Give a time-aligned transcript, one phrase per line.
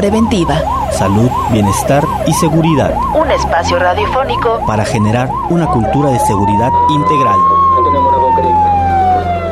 [0.00, 0.54] Preventiva.
[0.92, 2.94] Salud, bienestar y seguridad.
[3.14, 7.38] Un espacio radiofónico para generar una cultura de seguridad integral.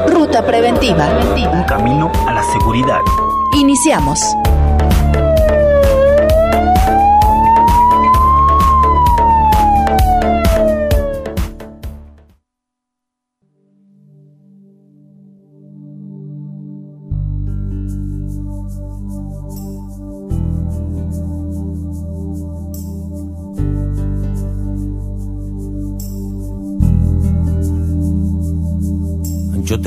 [0.07, 1.07] Ruta Preventiva.
[1.53, 3.01] Un camino a la seguridad.
[3.53, 4.35] Iniciamos.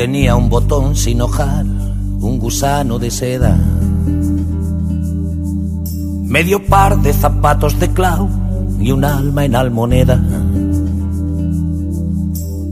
[0.02, 3.56] Tenía un botón sin hojar, un gusano de seda,
[6.24, 8.28] medio par de zapatos de clau
[8.80, 10.20] y un alma en almoneda.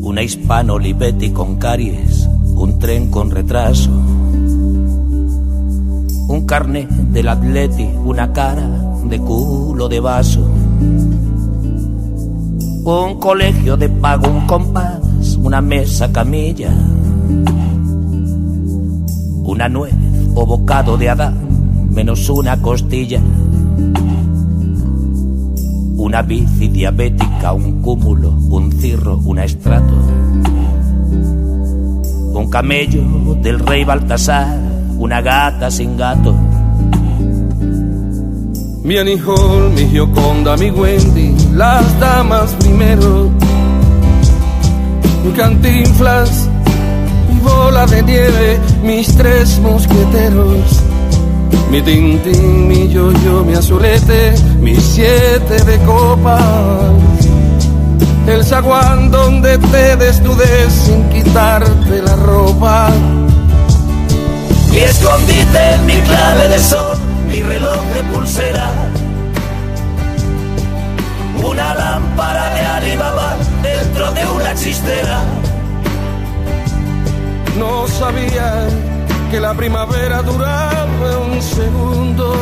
[0.02, 3.92] Una hispano Olivetti con caries, un tren con retraso,
[6.30, 8.68] un carne del atleti, una cara
[9.06, 10.50] de culo de vaso,
[12.86, 16.74] un colegio de pago, un compás, una mesa camilla
[19.60, 19.94] una nuez
[20.36, 21.36] o bocado de Adán,
[21.94, 23.20] menos una costilla.
[25.98, 29.94] Una bici diabética, un cúmulo, un cirro, un estrato.
[32.32, 33.04] Un camello
[33.42, 34.58] del rey Baltasar,
[34.98, 36.34] una gata sin gato.
[38.84, 43.30] Mi Annie Hall, mi Gioconda, mi Wendy, las damas primero.
[45.26, 46.50] Mi cantinflas,
[47.40, 50.82] bola de nieve, mis tres mosqueteros.
[51.72, 56.94] Mi tintín, mi yo-yo, mi azulete, mis siete de copas.
[58.28, 62.90] El zaguán donde te desnudes sin quitarte la ropa.
[64.72, 68.72] Mi escondite, mi clave de sol, mi reloj de pulsera.
[71.44, 75.24] Una lámpara de Alibaba dentro de una chistera
[77.60, 78.68] no sabía
[79.30, 82.34] que la primavera duraba un segundo.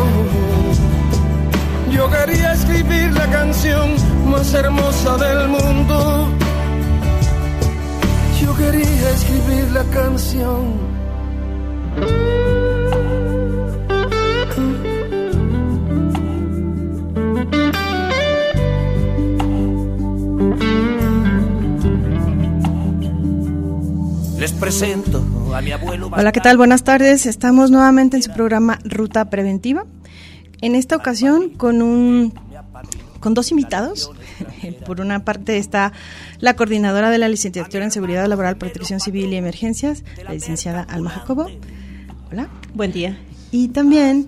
[1.91, 3.95] Yo quería escribir la canción
[4.29, 6.28] más hermosa del mundo.
[8.39, 10.88] Yo quería escribir la canción.
[24.59, 25.23] Presento
[25.56, 26.09] a mi abuelo.
[26.12, 26.57] Hola, ¿qué tal?
[26.57, 27.25] Buenas tardes.
[27.25, 29.85] Estamos nuevamente en su programa Ruta Preventiva.
[30.62, 32.34] En esta ocasión con un
[33.19, 34.12] con dos invitados.
[34.85, 35.94] Por una parte está
[36.40, 41.12] la coordinadora de la licenciatura en Seguridad Laboral, Protección Civil y Emergencias, la licenciada Alma
[41.12, 41.47] Jacobo.
[42.31, 42.50] Hola.
[42.73, 43.17] Buen día.
[43.51, 44.28] Y también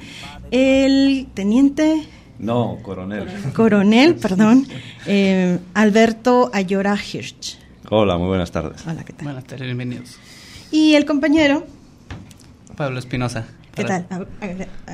[0.51, 2.07] el teniente
[2.37, 3.27] no, coronel.
[3.53, 4.65] Coronel, perdón.
[5.05, 7.57] Eh, Alberto Ayora Hirsch.
[7.91, 8.85] Hola, muy buenas tardes.
[8.85, 9.25] Hola, ¿qué tal?
[9.25, 10.17] Buenas tardes, bienvenidos.
[10.69, 11.65] Y el compañero.
[12.77, 13.47] Pablo Espinosa.
[13.73, 14.05] ¿Qué tal?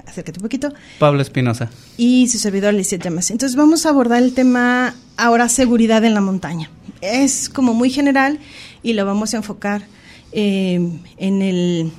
[0.08, 0.74] acércate un poquito.
[0.98, 1.70] Pablo Espinosa.
[1.98, 3.32] Y su servidor Lizeth Llamas.
[3.32, 6.70] Entonces vamos a abordar el tema ahora seguridad en la montaña.
[7.02, 8.40] Es como muy general
[8.82, 9.82] y lo vamos a enfocar
[10.32, 10.80] eh,
[11.18, 11.92] en el,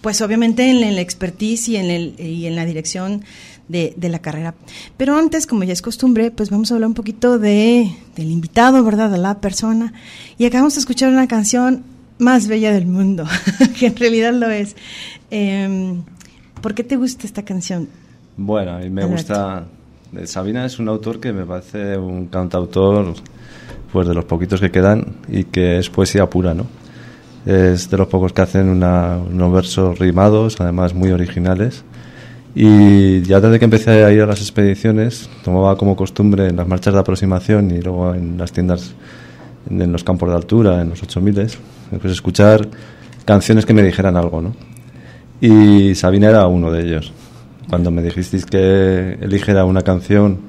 [0.00, 3.22] pues obviamente en la expertise y en, el, y en la dirección
[3.68, 4.54] de, de, la carrera.
[4.96, 8.82] Pero antes, como ya es costumbre, pues vamos a hablar un poquito de, del invitado,
[8.82, 9.10] ¿verdad?
[9.10, 9.92] De la persona.
[10.38, 11.84] Y acá vamos a escuchar una canción
[12.18, 13.24] más bella del mundo,
[13.78, 14.76] que en realidad lo es.
[15.30, 15.94] Eh,
[16.60, 17.88] ¿Por qué te gusta esta canción?
[18.36, 19.66] Bueno, a mí me gusta...
[20.24, 23.14] Sabina es un autor que me parece un cantautor
[23.92, 26.66] pues de los poquitos que quedan y que es poesía pura, ¿no?
[27.44, 31.84] Es de los pocos que hacen una, unos versos rimados, además muy originales.
[32.54, 36.66] Y ya desde que empecé a ir a las expediciones, tomaba como costumbre en las
[36.66, 38.94] marchas de aproximación y luego en las tiendas
[39.70, 41.50] en los campos de altura, en los 8000,
[42.00, 42.66] pues escuchar
[43.24, 44.54] canciones que me dijeran algo, ¿no?
[45.40, 47.12] Y Sabina era uno de ellos.
[47.68, 50.40] Cuando me dijisteis que eligiera una canción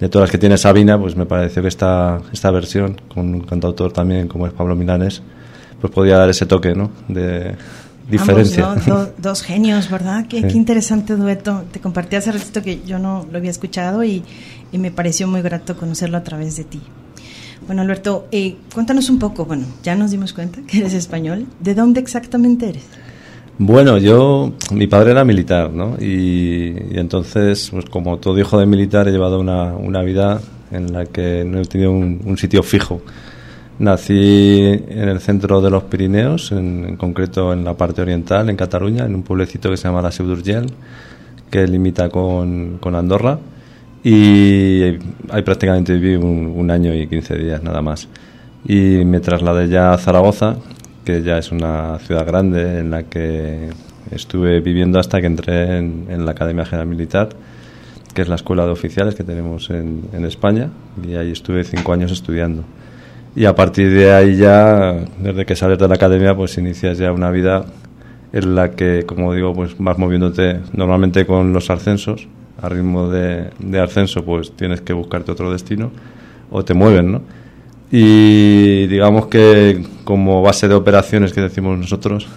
[0.00, 3.40] de todas las que tiene Sabina, pues me pareció que esta, esta versión, con un
[3.42, 5.22] cantautor también como es Pablo Milanes,
[5.80, 6.90] pues podía dar ese toque, ¿no?
[7.08, 7.54] De,
[8.08, 8.70] diferencia.
[8.70, 8.94] Ambos, ¿no?
[8.96, 10.26] Do, dos genios, ¿verdad?
[10.28, 10.48] Qué, sí.
[10.48, 11.64] qué, interesante dueto.
[11.72, 14.22] Te compartí hace ratito que yo no lo había escuchado y,
[14.72, 16.80] y, me pareció muy grato conocerlo a través de ti.
[17.66, 21.46] Bueno, Alberto, eh, cuéntanos un poco, bueno, ya nos dimos cuenta que eres español.
[21.60, 22.84] ¿De dónde exactamente eres?
[23.56, 25.96] Bueno, yo, mi padre era militar, ¿no?
[26.00, 30.40] Y, y entonces, pues como todo hijo de militar, he llevado una, una vida
[30.72, 33.00] en la que no he tenido un, un sitio fijo.
[33.78, 39.04] Nací en el centro de los Pirineos, en, concreto en la parte oriental, en Cataluña,
[39.04, 40.66] en un pueblecito que se llama La Seu d'Urgell,
[41.50, 43.38] que limita con, con Andorra
[44.04, 44.82] y
[45.30, 48.06] ahí prácticamente viví un, un, año y 15 días nada más.
[48.66, 50.56] Y me trasladé ya a Zaragoza,
[51.04, 53.70] que ya es una ciudad grande en la que
[54.10, 57.30] estuve viviendo hasta que entré en, en la Academia General Militar,
[58.14, 60.70] que es la escuela de oficiales que tenemos en, en España,
[61.02, 62.62] y ahí estuve cinco años estudiando.
[63.36, 67.12] Y a partir de ahí ya, desde que sales de la academia, pues inicias ya
[67.12, 67.64] una vida
[68.32, 72.28] en la que, como digo, pues vas moviéndote normalmente con los ascensos,
[72.62, 75.90] a ritmo de, de ascenso, pues tienes que buscarte otro destino
[76.50, 77.22] o te mueven, ¿no?
[77.90, 82.28] Y digamos que como base de operaciones que decimos nosotros,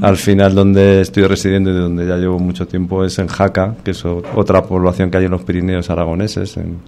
[0.00, 3.90] al final donde estoy residiendo y donde ya llevo mucho tiempo es en Jaca, que
[3.90, 6.78] es otra población que hay en los Pirineos aragoneses, en,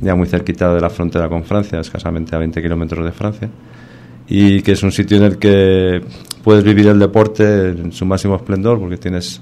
[0.00, 3.50] ya muy cerquita de la frontera con Francia, escasamente a 20 kilómetros de Francia,
[4.28, 6.02] y que es un sitio en el que
[6.42, 9.40] puedes vivir el deporte en su máximo esplendor, porque tienes,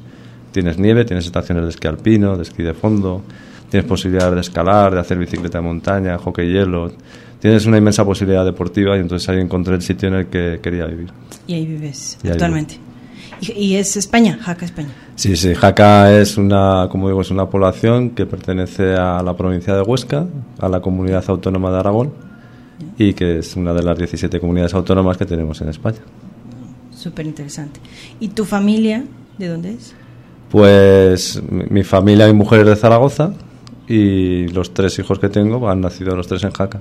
[0.52, 3.22] tienes nieve, tienes estaciones de esquí alpino, de esquí de fondo,
[3.70, 6.92] tienes posibilidad de escalar, de hacer bicicleta de montaña, hockey hielo,
[7.40, 10.86] tienes una inmensa posibilidad deportiva y entonces ahí encontré el sitio en el que quería
[10.86, 11.10] vivir.
[11.46, 12.74] Y ahí vives y actualmente.
[12.74, 12.83] Ahí
[13.56, 14.88] ¿Y, es España, Jaca, España?
[15.16, 19.74] Sí, sí, Jaca es una, como digo, es una población que pertenece a la provincia
[19.74, 20.26] de Huesca,
[20.58, 22.12] a la comunidad autónoma de Aragón
[22.98, 25.98] y que es una de las 17 comunidades autónomas que tenemos en España.
[26.90, 27.80] Súper interesante.
[28.20, 29.04] ¿Y tu familia
[29.38, 29.94] de dónde es?
[30.50, 33.32] Pues mi familia, mi mujer es de Zaragoza
[33.88, 36.80] y los tres hijos que tengo han nacido los tres en Jaca.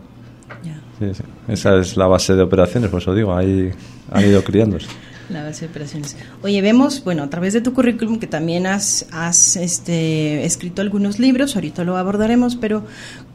[1.00, 1.24] Sí, sí.
[1.48, 3.72] Esa es la base de operaciones, por eso digo, ahí
[4.12, 4.88] han ido criándose.
[5.34, 6.16] La base de operaciones.
[6.44, 11.20] Oye, vemos, bueno, a través de tu currículum que también has, has este, escrito algunos
[11.20, 12.84] libros, ahorita lo abordaremos, pero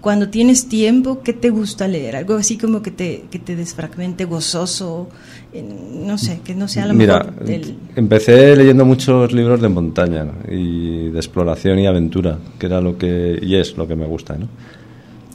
[0.01, 2.15] cuando tienes tiempo, ¿qué te gusta leer?
[2.15, 5.09] Algo así como que te, que te desfragmente, gozoso,
[5.53, 7.77] no sé, que no sea lo Mira, mejor del...
[7.97, 13.39] empecé leyendo muchos libros de montaña y de exploración y aventura, que era lo que,
[13.43, 14.47] y es lo que me gusta, ¿no?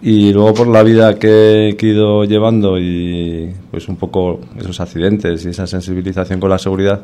[0.05, 5.45] Y luego por la vida que he ido llevando y pues un poco esos accidentes
[5.45, 6.99] y esa sensibilización con la seguridad,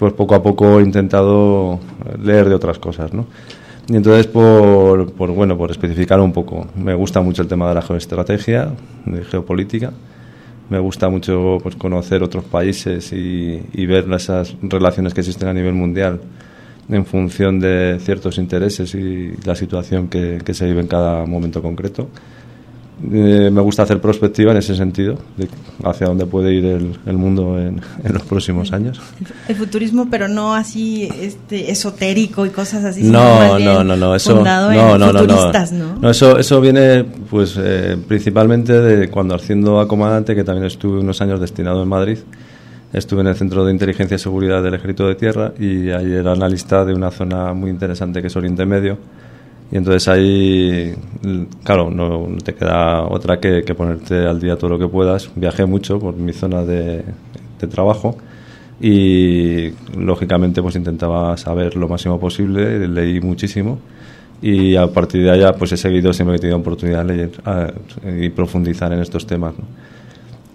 [0.00, 1.78] pues poco a poco he intentado
[2.20, 3.26] leer de otras cosas, ¿no?
[3.88, 7.76] Y entonces por, por bueno, por especificar un poco, me gusta mucho el tema de
[7.76, 8.72] la geoestrategia,
[9.06, 9.92] de geopolítica.
[10.70, 15.52] Me gusta mucho pues, conocer otros países y, y ver esas relaciones que existen a
[15.52, 16.20] nivel mundial
[16.88, 21.62] en función de ciertos intereses y la situación que, que se vive en cada momento
[21.62, 22.08] concreto.
[23.12, 25.48] Eh, me gusta hacer prospectiva en ese sentido, de
[25.82, 29.00] hacia dónde puede ir el, el mundo en, en, los próximos años.
[29.48, 33.02] El futurismo, pero no así este, esotérico y cosas así.
[33.02, 37.98] No, no, no, no, eso, no, no, no, no, no, eso, eso viene pues eh,
[38.06, 42.18] principalmente de cuando haciendo a comandante, que también estuve unos años destinado en Madrid.
[42.94, 46.30] Estuve en el Centro de Inteligencia y Seguridad del Ejército de Tierra y ahí era
[46.30, 48.98] analista de una zona muy interesante que es Oriente Medio.
[49.72, 50.94] Y entonces ahí,
[51.64, 55.28] claro, no, te queda otra que, ponerte al día todo lo que puedas.
[55.34, 57.02] Viajé mucho por mi zona de,
[57.68, 58.16] trabajo
[58.80, 63.78] y lógicamente pues intentaba saber lo máximo posible, leí muchísimo
[64.42, 67.30] y a partir de allá pues he seguido siempre que he tenido oportunidad de leer
[67.46, 67.72] a,
[68.20, 69.54] y profundizar en estos temas.
[69.58, 69.64] ¿no?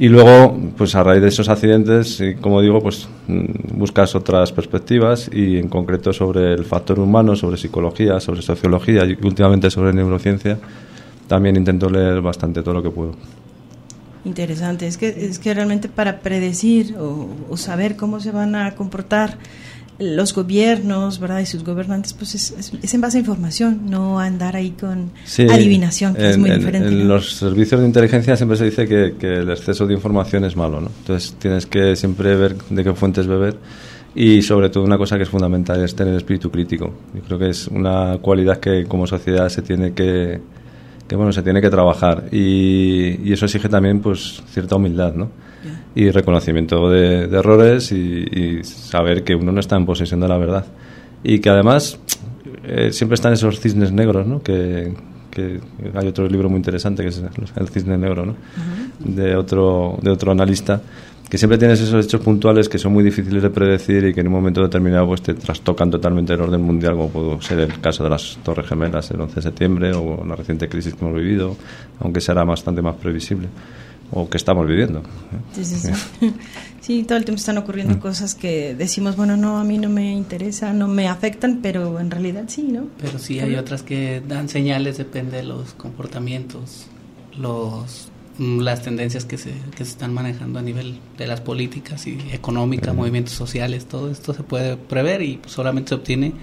[0.02, 5.58] Y luego, pues a raíz de esos accidentes, como digo, pues buscas otras perspectivas y
[5.58, 10.58] en concreto sobre el factor humano, sobre psicología, sobre sociología y últimamente sobre neurociencia,
[11.28, 13.12] también intento leer bastante todo lo que puedo.
[14.24, 18.76] Interesante, es que, es que realmente para predecir o, o saber cómo se van a
[18.76, 19.38] comportar
[20.00, 21.42] los gobiernos, ¿verdad?
[21.42, 25.12] Y sus gobernantes, pues es, es, es, en base a información, no andar ahí con
[25.26, 26.88] sí, adivinación, que en, es muy en, diferente.
[26.88, 27.16] En ¿no?
[27.16, 30.80] los servicios de inteligencia siempre se dice que, que, el exceso de información es malo,
[30.80, 30.90] ¿no?
[31.00, 33.58] Entonces tienes que siempre ver de qué fuentes beber
[34.16, 36.94] y sobre todo una cosa que es fundamental es tener espíritu crítico.
[37.14, 40.40] Yo creo que es una cualidad que como sociedad se tiene que,
[41.08, 45.49] que bueno, se tiene que trabajar y, y eso exige también pues cierta humildad, ¿no?
[45.96, 50.28] Y reconocimiento de, de errores y, y, saber que uno no está en posesión de
[50.28, 50.66] la verdad.
[51.24, 52.00] Y que además
[52.64, 54.42] eh, siempre están esos cisnes negros, ¿no?
[54.42, 54.94] Que,
[55.32, 55.60] que,
[55.96, 57.24] hay otro libro muy interesante que es
[57.56, 58.32] El cisne negro, ¿no?
[58.34, 59.16] Uh -huh.
[59.16, 60.82] de, otro, de otro analista
[61.30, 64.28] que siempre tienes esos hechos puntuales que son muy difíciles de predecir y que en
[64.28, 68.04] un momento determinado pues te trastocan totalmente el orden mundial, como pudo ser el caso
[68.04, 71.56] de las Torres Gemelas el 11 de septiembre o la reciente crisis que hemos vivido,
[72.00, 73.48] aunque será bastante más previsible
[74.12, 75.04] o que estamos viviendo.
[75.54, 76.34] Sí, sí, sí.
[76.82, 78.00] sí todo el tiempo están ocurriendo mm.
[78.00, 82.12] cosas que decimos, bueno, no, a mí no me interesa, no me afectan, pero en
[82.12, 82.88] realidad sí, ¿no?
[83.00, 86.88] Pero sí hay otras que dan señales, depende de los comportamientos,
[87.38, 92.18] los las tendencias que se, que se están manejando a nivel de las políticas y
[92.32, 92.98] económicas, mm.
[92.98, 96.34] movimientos sociales, todo esto se puede prever y solamente se obtiene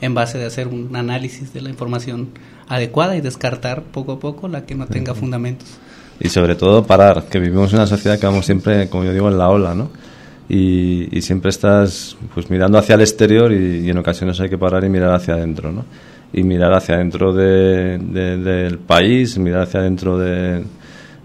[0.00, 2.30] en base de hacer un análisis de la información
[2.68, 5.78] adecuada y descartar poco a poco la que no tenga fundamentos.
[6.20, 9.28] Y sobre todo parar, que vivimos en una sociedad que vamos siempre, como yo digo,
[9.28, 9.90] en la ola, ¿no?
[10.48, 14.88] Y, siempre estás pues mirando hacia el exterior y, en ocasiones hay que parar y
[14.88, 15.84] mirar hacia adentro, ¿no?
[16.32, 20.62] Y mirar hacia adentro de, del país, mirar hacia adentro de,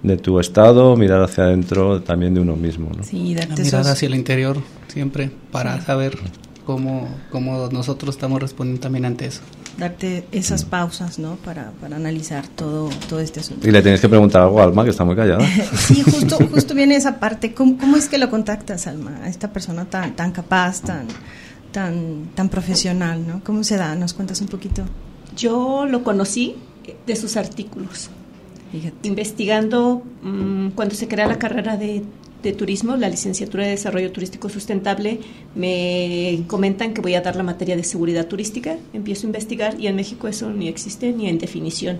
[0.04, 3.04] de tu estado, mirar hacia adentro también de uno mismo, ¿no?
[3.04, 6.18] Sí, mirar hacia el interior siempre para saber
[6.66, 9.42] cómo, cómo nosotros estamos respondiendo también ante eso
[9.80, 11.36] darte esas pausas, ¿no?
[11.38, 13.68] Para, para analizar todo, todo este asunto.
[13.68, 15.40] Y le tienes que preguntar algo a Alma, que está muy callada.
[15.78, 17.54] sí, justo, justo viene esa parte.
[17.54, 19.20] ¿Cómo, ¿Cómo, es que lo contactas, Alma?
[19.24, 21.08] A esta persona tan, tan capaz, tan,
[21.72, 23.42] tan, tan profesional, ¿no?
[23.44, 23.96] ¿Cómo se da?
[23.96, 24.84] ¿Nos cuentas un poquito?
[25.36, 26.56] Yo lo conocí
[27.08, 28.10] de sus artículos.
[29.04, 32.04] Investigando mm, cuando se crea la carrera de
[32.44, 35.20] de Turismo, la licenciatura de Desarrollo Turístico Sustentable,
[35.56, 38.78] me comentan que voy a dar la materia de seguridad turística.
[38.94, 42.00] Empiezo a investigar y en México eso ni existe ni en definición.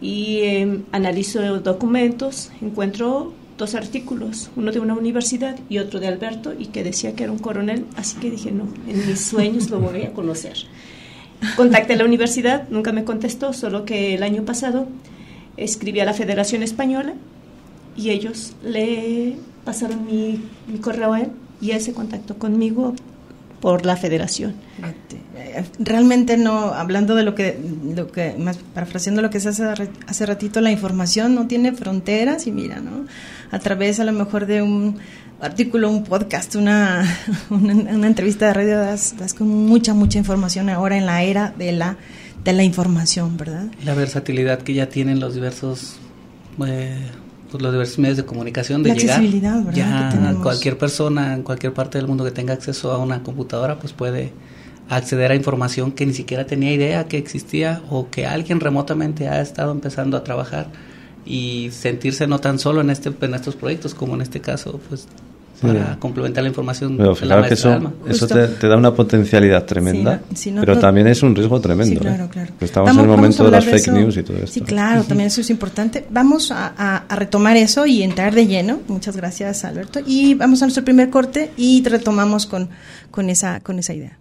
[0.00, 6.52] Y em, analizo documentos, encuentro dos artículos, uno de una universidad y otro de Alberto,
[6.58, 9.78] y que decía que era un coronel, así que dije, no, en mis sueños lo
[9.78, 10.56] voy a conocer.
[11.56, 14.88] Contacté a la universidad, nunca me contestó, solo que el año pasado
[15.56, 17.14] escribí a la Federación Española
[17.96, 20.40] y ellos le pasaron mi,
[20.80, 22.94] correo a él y él se contactó conmigo
[23.60, 24.54] por la federación.
[25.78, 27.58] Realmente no, hablando de lo que,
[27.94, 29.64] lo que más parafraseando lo que se hace
[30.06, 33.06] hace ratito, la información no tiene fronteras y mira, ¿no?
[33.50, 34.98] A través a lo mejor de un
[35.40, 37.04] artículo, un podcast, una,
[37.50, 41.72] una, entrevista de radio, das, das, con mucha, mucha información ahora en la era de
[41.72, 41.96] la,
[42.44, 43.66] de la información, ¿verdad?
[43.84, 45.96] La versatilidad que ya tienen los diversos...
[46.66, 46.96] Eh,
[47.54, 49.22] pues, los diversos medios de comunicación de llegar
[49.72, 53.92] ya cualquier persona en cualquier parte del mundo que tenga acceso a una computadora pues
[53.92, 54.32] puede
[54.88, 59.40] acceder a información que ni siquiera tenía idea que existía o que alguien remotamente ha
[59.40, 60.66] estado empezando a trabajar
[61.24, 65.06] y sentirse no tan solo en este en estos proyectos como en este caso pues
[65.66, 70.20] para complementar la información pero de la que eso, eso te, da una potencialidad tremenda
[70.60, 72.02] pero también es un riesgo tremendo ¿eh?
[72.02, 72.52] claro, claro.
[72.60, 74.48] estamos en el momento de las fake news y todo esto.
[74.48, 76.04] Sí claro también eso es importante.
[76.10, 78.80] Vamos a, retomar eso y entrar de lleno.
[78.88, 80.00] Muchas gracias Alberto.
[80.04, 82.70] Y vamos a nuestro primer corte y retomamos con,
[83.10, 84.18] con esa con esa idea.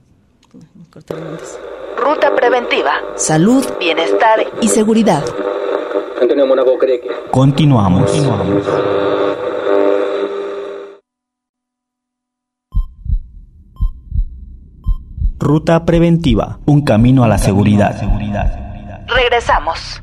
[1.97, 2.91] Ruta preventiva.
[3.15, 5.23] Salud bienestar y seguridad.
[7.31, 8.11] Continuamos.
[15.43, 17.93] Ruta preventiva, un camino a la seguridad.
[19.09, 20.01] Regresamos.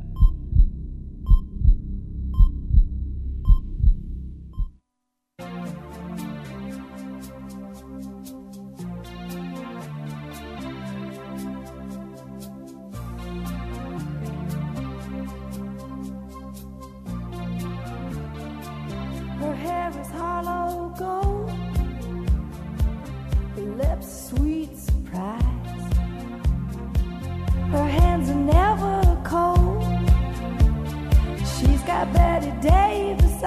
[32.60, 33.40] Davis,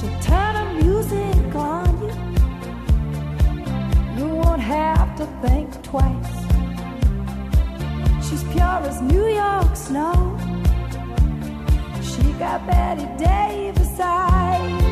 [0.00, 2.14] she'll turn the music on you.
[4.16, 6.34] You won't have to think twice.
[8.26, 10.38] She's pure as New York snow.
[12.02, 14.83] She got Betty Davis eyes.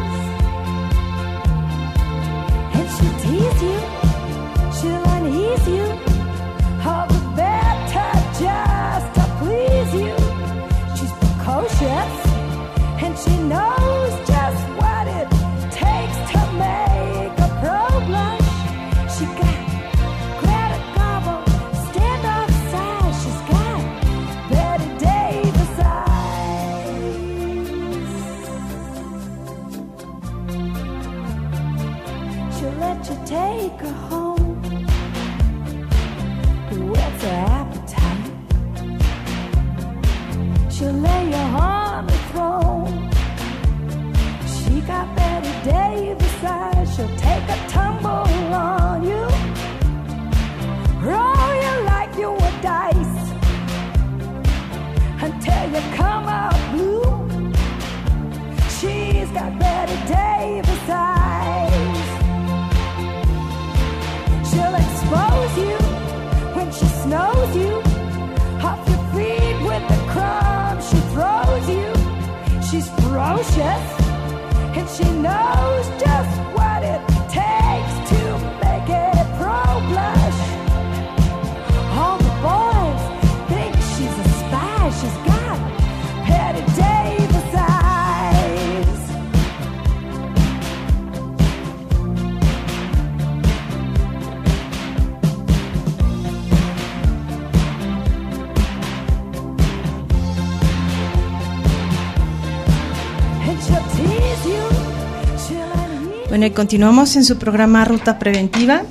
[106.32, 108.84] Bueno, y continuamos en su programa Ruta Preventiva.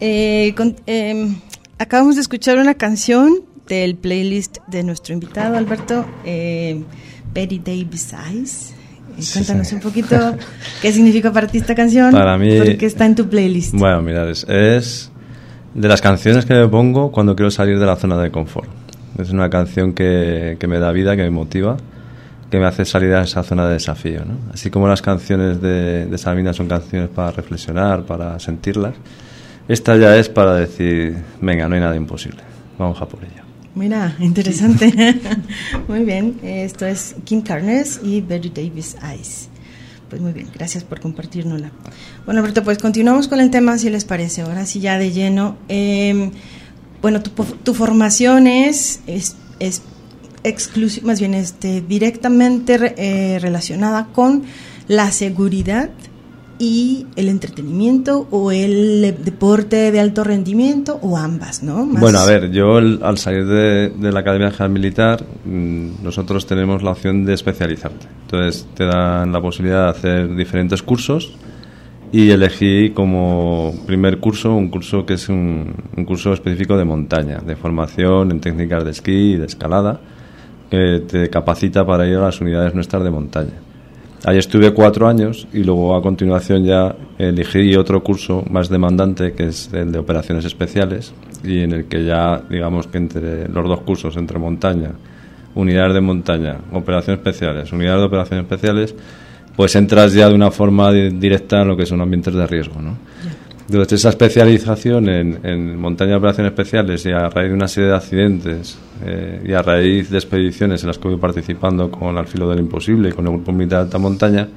[0.00, 0.52] Eh,
[0.86, 1.36] em,
[1.78, 6.82] acabamos de escuchar una canción del playlist de nuestro invitado Alberto, eh,
[7.32, 8.74] Betty Davis Eyes.
[9.16, 10.36] Eh, cuéntanos un poquito
[10.82, 12.10] qué significa para ti esta canción.
[12.10, 12.58] Para mí.
[12.58, 13.72] Porque está en tu playlist.
[13.74, 15.12] Bueno, mira, es, es
[15.74, 18.68] de las canciones que me pongo cuando quiero salir de la zona de confort.
[19.18, 21.76] Es una canción que, que me da vida, que me motiva
[22.50, 24.24] que me hace salir a esa zona de desafío.
[24.24, 24.52] ¿no?
[24.52, 28.94] Así como las canciones de, de Sabina son canciones para reflexionar, para sentirlas,
[29.68, 32.40] esta ya es para decir, venga, no hay nada imposible,
[32.78, 33.42] vamos a por ello.
[33.74, 34.92] Mira, interesante.
[35.88, 39.48] muy bien, esto es Kim Carnes y Betty Davis Eyes.
[40.08, 41.72] Pues muy bien, gracias por compartirnosla.
[42.24, 45.56] Bueno, Alberto, pues continuamos con el tema, si les parece, ahora sí ya de lleno.
[45.68, 46.30] Eh,
[47.02, 49.82] bueno, tu, tu formación es, es, es
[51.02, 54.44] más bien este, directamente eh, relacionada con
[54.88, 55.90] la seguridad
[56.58, 61.84] y el entretenimiento o el deporte de alto rendimiento o ambas, ¿no?
[61.84, 66.92] Bueno, a ver, yo al salir de, la Academia General Militar, mm, nosotros tenemos la
[66.92, 68.06] opción de especializarte.
[68.22, 71.32] Entonces te dan la posibilidad de hacer diferentes cursos
[72.10, 75.74] y elegí como primer curso un curso que es un
[76.06, 80.00] curso específico de montaña, de formación en técnicas de esquí y de escalada
[80.70, 83.52] que te capacita para ir a las unidades nuestras de montaña.
[84.24, 89.48] Ahí estuve cuatro años y luego a continuación ya elegí otro curso más demandante que
[89.48, 91.14] es el de operaciones especiales
[91.44, 94.90] y en el que ya digamos que entre los dos cursos, entre montaña,
[95.54, 98.94] unidades de montaña, operaciones especiales, unidades de operaciones especiales,
[99.54, 102.80] pues entras ya de una forma directa en lo que son ambientes de riesgo.
[102.80, 102.96] ¿no?
[103.68, 107.96] Durante esa especialización en, montaña de operaciones especiales y a raíz de una serie de
[107.96, 112.48] accidentes eh, y a raíz de expediciones en las que voy participando con Al filo
[112.48, 114.48] del imposible y con el Grupo Militar de Alta Montaña,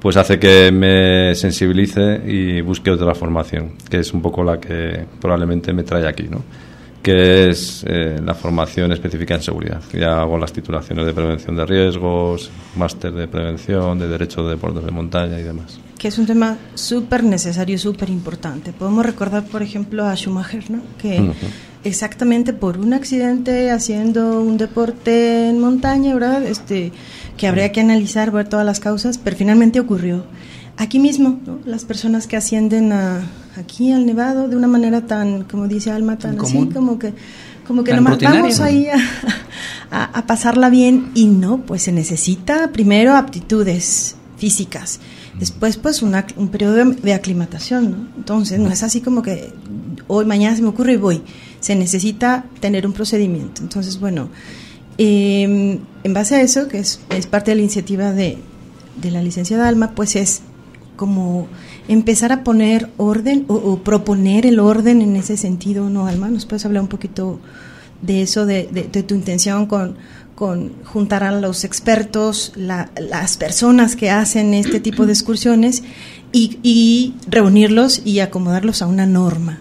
[0.00, 5.06] pues hace que me sensibilice y busque otra formación, que es un poco la que
[5.20, 6.42] probablemente me trae aquí, ¿no?
[7.02, 9.82] que es eh, la formación específica en seguridad.
[9.92, 14.84] Ya hago las titulaciones de prevención de riesgos, máster de prevención, de derecho de deportes
[14.84, 15.80] de montaña y demás.
[15.98, 18.72] Que es un tema súper necesario, súper importante.
[18.72, 20.80] Podemos recordar, por ejemplo, a Schumacher, ¿no?
[21.00, 21.32] que
[21.84, 26.44] exactamente por un accidente haciendo un deporte en montaña, ¿verdad?
[26.44, 26.92] Este,
[27.36, 30.24] que habría que analizar, ver todas las causas, pero finalmente ocurrió.
[30.76, 33.22] Aquí mismo, las personas que ascienden a,
[33.56, 37.12] aquí al Nevado de una manera tan, como dice Alma, tan así, como que,
[37.66, 38.88] como que nomás vamos ahí
[39.90, 44.98] a, pasarla bien y no, pues se necesita primero aptitudes físicas,
[45.38, 47.96] después pues un periodo de, aclimatación, ¿no?
[48.16, 49.52] Entonces no es así como que
[50.08, 51.22] hoy, mañana se me ocurre y voy,
[51.62, 53.62] se necesita tener un procedimiento.
[53.62, 54.28] Entonces, bueno,
[54.98, 58.36] em, en base a eso, que es, es parte de la iniciativa de,
[59.00, 60.42] de la licenciada Alma, pues es
[60.96, 61.46] como
[61.88, 66.28] empezar a poner orden o, proponer el orden en ese sentido, ¿no, Alma?
[66.28, 67.40] ¿Nos puedes hablar un poquito
[68.02, 68.64] de eso, de,
[69.06, 69.96] tu intención con,
[70.34, 75.84] con, juntar a los expertos, las personas que hacen este tipo de excursiones
[76.32, 79.60] y, y reunirlos y acomodarlos a una norma?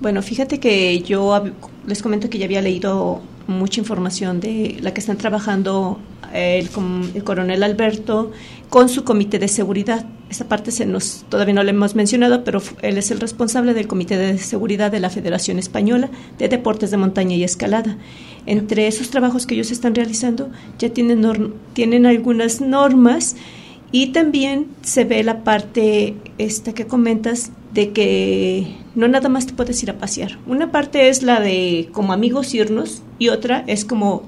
[0.00, 1.42] Bueno, fíjate que yo
[1.86, 5.98] les comento que ya había leído mucha información de la que están trabajando
[6.32, 6.68] el,
[7.14, 8.32] el, coronel Alberto
[8.68, 10.04] con su comité de seguridad.
[10.28, 13.86] Esa parte se nos todavía no la hemos mencionado, pero él es el responsable del
[13.86, 17.96] comité de seguridad de la Federación Española de Deportes de Montaña y Escalada.
[18.44, 23.36] Entre esos trabajos que ellos están realizando ya tienen, tienen algunas normas
[23.92, 29.52] y también se ve la parte esta que comentas de que no nada más te
[29.52, 30.38] puedes ir a pasear.
[30.46, 34.22] Una parte es la de como amigos irnos y otra es como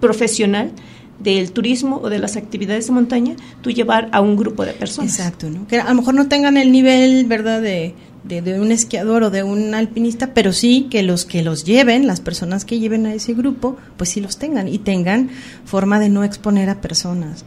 [0.00, 0.72] profesional
[1.18, 5.18] del turismo o de las actividades de montaña, tú llevar a un grupo de personas.
[5.18, 5.66] Exacto, ¿no?
[5.66, 7.94] Que a lo mejor no tengan el nivel, ¿verdad?, de,
[8.24, 12.20] de, un esquiador o de un alpinista, pero sí que los que los lleven, las
[12.20, 15.30] personas que lleven a ese grupo, pues sí los tengan y tengan
[15.64, 17.44] forma de no exponer a personas.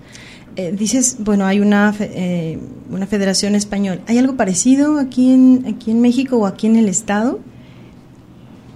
[0.57, 2.59] Eh, dices, bueno, hay una, eh,
[2.89, 4.01] una federación española.
[4.07, 7.39] ¿Hay algo parecido aquí en, aquí en México o aquí en el Estado?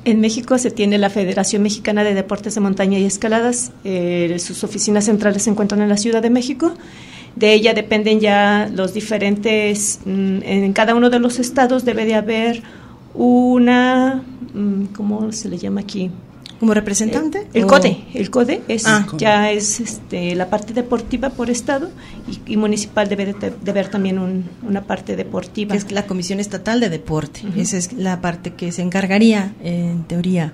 [0.05, 3.71] En México se tiene la Federación Mexicana de Deportes de Montaña y Escaladas.
[3.83, 6.73] Eh, sus oficinas centrales se encuentran en la Ciudad de México.
[7.35, 12.13] De ella dependen ya los diferentes, mm, en cada uno de los estados debe de
[12.13, 12.63] haber
[13.13, 16.11] una, mm, ¿cómo se le llama aquí?
[16.59, 17.39] Como representante.
[17.39, 18.05] Eh, el, CODE.
[18.13, 19.07] El CODE es ah.
[19.17, 21.89] ya es este, la parte deportiva por estado
[22.45, 25.75] y, municipal debe de, ver también una parte deportiva.
[25.75, 27.41] Es la comisión estatal de deporte.
[27.55, 30.53] Esa es la parte que se encargaría en teoría.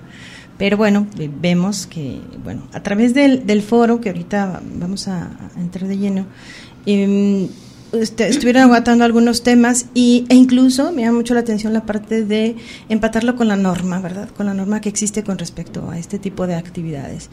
[0.58, 1.06] Pero bueno
[1.40, 6.26] vemos que bueno a través del, del foro que ahorita vamos a, entrar de lleno
[6.86, 7.48] em,
[7.92, 12.24] este, estuvieron aguantando algunos temas y, e incluso me llama mucho la atención la parte
[12.24, 12.56] de
[12.88, 14.28] empatarlo con la norma, ¿verdad?
[14.30, 17.28] Con la norma que existe con respecto a este tipo de actividades.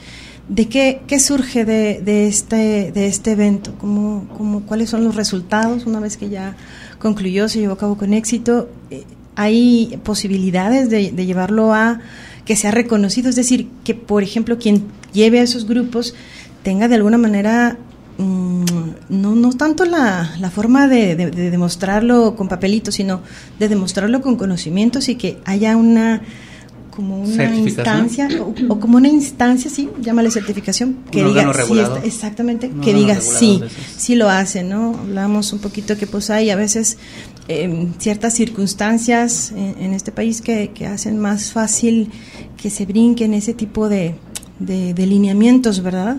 [0.49, 3.73] ¿De qué, qué surge de, de, este, de este evento?
[3.79, 6.55] ¿Cómo, cómo, ¿Cuáles son los resultados una vez que ya
[6.99, 8.69] concluyó, se llevó a cabo con éxito?
[8.91, 12.01] Eh, ¿Hay posibilidades de, de llevarlo a
[12.43, 13.29] que sea reconocido?
[13.29, 16.15] Es decir, que, por ejemplo, quien lleve a esos grupos
[16.63, 17.77] tenga de alguna manera
[18.19, 18.65] mm,
[19.09, 23.21] no, no tanto la, la forma de, demostrarlo con papelitos, sino
[23.57, 26.21] de demostrarlo con conocimientos y que haya una
[26.99, 28.27] como una instancia
[28.67, 33.61] o, como una instancia, sí, llámale certificación, que diga sí, exactamente, que diga sí,
[33.95, 34.95] sí lo hace, ¿no?
[34.99, 36.97] Hablamos un poquito que pues hay a veces
[37.47, 42.11] em, ciertas circunstancias en, este país que, que, hacen más fácil
[42.61, 44.15] que se brinquen ese tipo de,
[44.59, 46.17] de, de lineamientos, ¿verdad?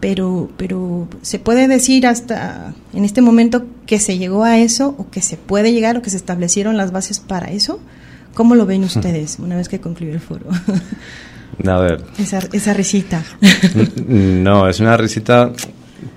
[0.00, 5.10] Pero, pero se puede decir hasta en este momento que se llegó a eso o
[5.10, 7.80] que se puede llegar o que se establecieron las bases para eso.
[8.34, 10.46] ¿Cómo lo ven ustedes una vez que concluyó el foro?
[11.66, 12.04] A ver.
[12.18, 13.24] Esa, esa risita.
[14.06, 15.52] No, es una risita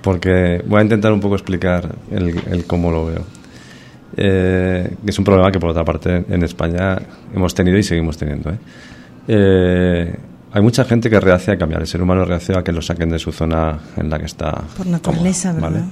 [0.01, 3.25] porque voy a intentar un poco explicar el, cómo lo veo.
[4.17, 6.97] Eh, es un problema que por otra parte en España
[7.33, 8.51] hemos tenido y seguimos teniendo.
[8.51, 8.57] ¿eh?
[9.27, 10.15] eh
[10.53, 11.81] hay mucha gente que rehace a cambiar.
[11.81, 14.63] El ser humano rehace a que lo saquen de su zona en la que está.
[14.77, 15.85] Por naturaleza, ¿verdad?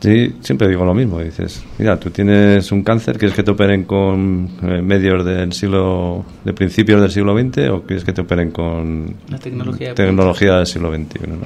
[0.00, 1.20] Sí, siempre digo lo mismo.
[1.20, 6.24] Dices, mira, tú tienes un cáncer, ¿quieres que te operen con eh, medios del siglo,
[6.44, 10.66] de principios del siglo XX o quieres que te operen con la tecnología, tecnología del
[10.66, 11.26] siglo XXI?
[11.26, 11.36] ¿no?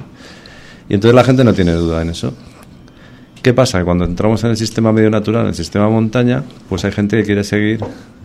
[0.89, 2.33] Y entonces la gente no tiene duda en eso.
[3.41, 3.83] ¿Qué pasa?
[3.83, 7.23] Cuando entramos en el sistema medio natural, en el sistema montaña, pues hay gente que
[7.23, 7.79] quiere seguir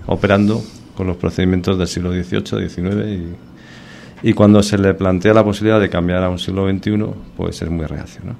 [0.06, 0.62] operando
[0.94, 3.57] con los procedimientos del siglo XVIII, XIX y
[4.22, 7.04] y cuando se le plantea la posibilidad de cambiar a un siglo XXI,
[7.36, 8.22] pues es muy reacio.
[8.24, 8.34] ¿no?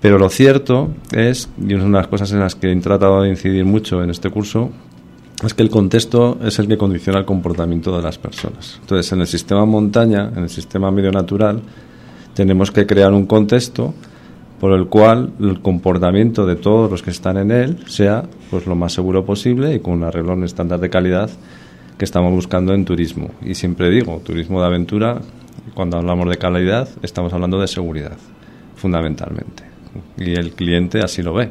[0.00, 3.30] Pero lo cierto es, y una de las cosas en las que he tratado de
[3.30, 4.70] incidir mucho en este curso,
[5.42, 8.78] es que el contexto es el que condiciona el comportamiento de las personas.
[8.80, 11.60] Entonces, en el sistema montaña, en el sistema medio natural,
[12.34, 13.94] tenemos que crear un contexto
[14.60, 18.74] por el cual el comportamiento de todos los que están en él sea pues lo
[18.74, 21.30] más seguro posible y con un arreglo en estándar de calidad
[21.98, 23.30] que estamos buscando en turismo.
[23.42, 25.20] Y siempre digo, turismo de aventura,
[25.74, 28.16] cuando hablamos de calidad, estamos hablando de seguridad,
[28.76, 29.64] fundamentalmente.
[30.16, 31.50] Y el cliente así lo ve.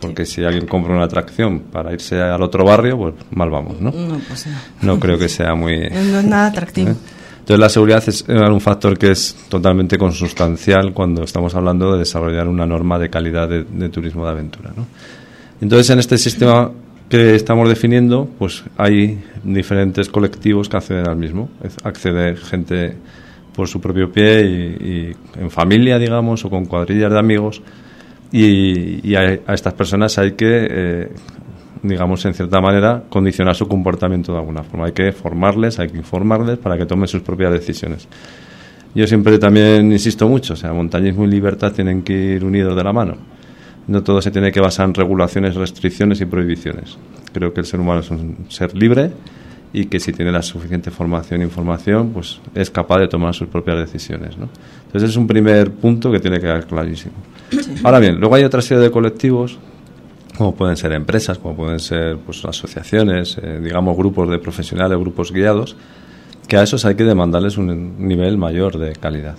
[0.00, 3.92] Porque si alguien compra una atracción para irse al otro barrio, pues mal vamos, ¿no?
[3.92, 4.46] No, pues
[4.82, 4.98] no.
[4.98, 5.78] creo que sea muy...
[5.90, 6.90] No es nada atractivo.
[6.90, 6.96] ¿Eh?
[7.40, 12.46] Entonces la seguridad es un factor que es totalmente consustancial cuando estamos hablando de desarrollar
[12.46, 14.72] una norma de calidad de, de turismo de aventura.
[14.76, 14.86] ¿no?
[15.60, 16.70] Entonces en este sistema
[17.12, 21.50] que estamos definiendo, pues hay diferentes colectivos que acceden al mismo.
[21.84, 22.96] Accede gente
[23.54, 27.60] por su propio pie y, en familia, digamos, o con cuadrillas de amigos.
[28.32, 31.08] Y, a, estas personas hay que, eh,
[31.82, 34.86] digamos, en cierta manera, condicionar su comportamiento de alguna forma.
[34.86, 38.08] Hay que formarles, hay que informarles para que tomen sus propias decisiones.
[38.94, 42.82] Yo siempre también insisto mucho, o sea, montañismo y libertad tienen que ir unidos de
[42.82, 43.18] la mano
[43.86, 46.96] no todo se tiene que basar en regulaciones, restricciones y prohibiciones.
[47.32, 49.10] Creo que el ser humano es un ser libre
[49.72, 53.48] y que si tiene la suficiente formación e información, pues es capaz de tomar sus
[53.48, 54.36] propias decisiones.
[54.36, 54.48] ¿no?
[54.86, 57.14] Entonces es un primer punto que tiene que quedar clarísimo.
[57.82, 59.58] Ahora bien, luego hay otra serie de colectivos,
[60.36, 65.32] como pueden ser empresas, como pueden ser pues, asociaciones, eh, digamos grupos de profesionales, grupos
[65.32, 65.76] guiados,
[66.46, 69.36] que a esos hay que demandarles un nivel mayor de calidad.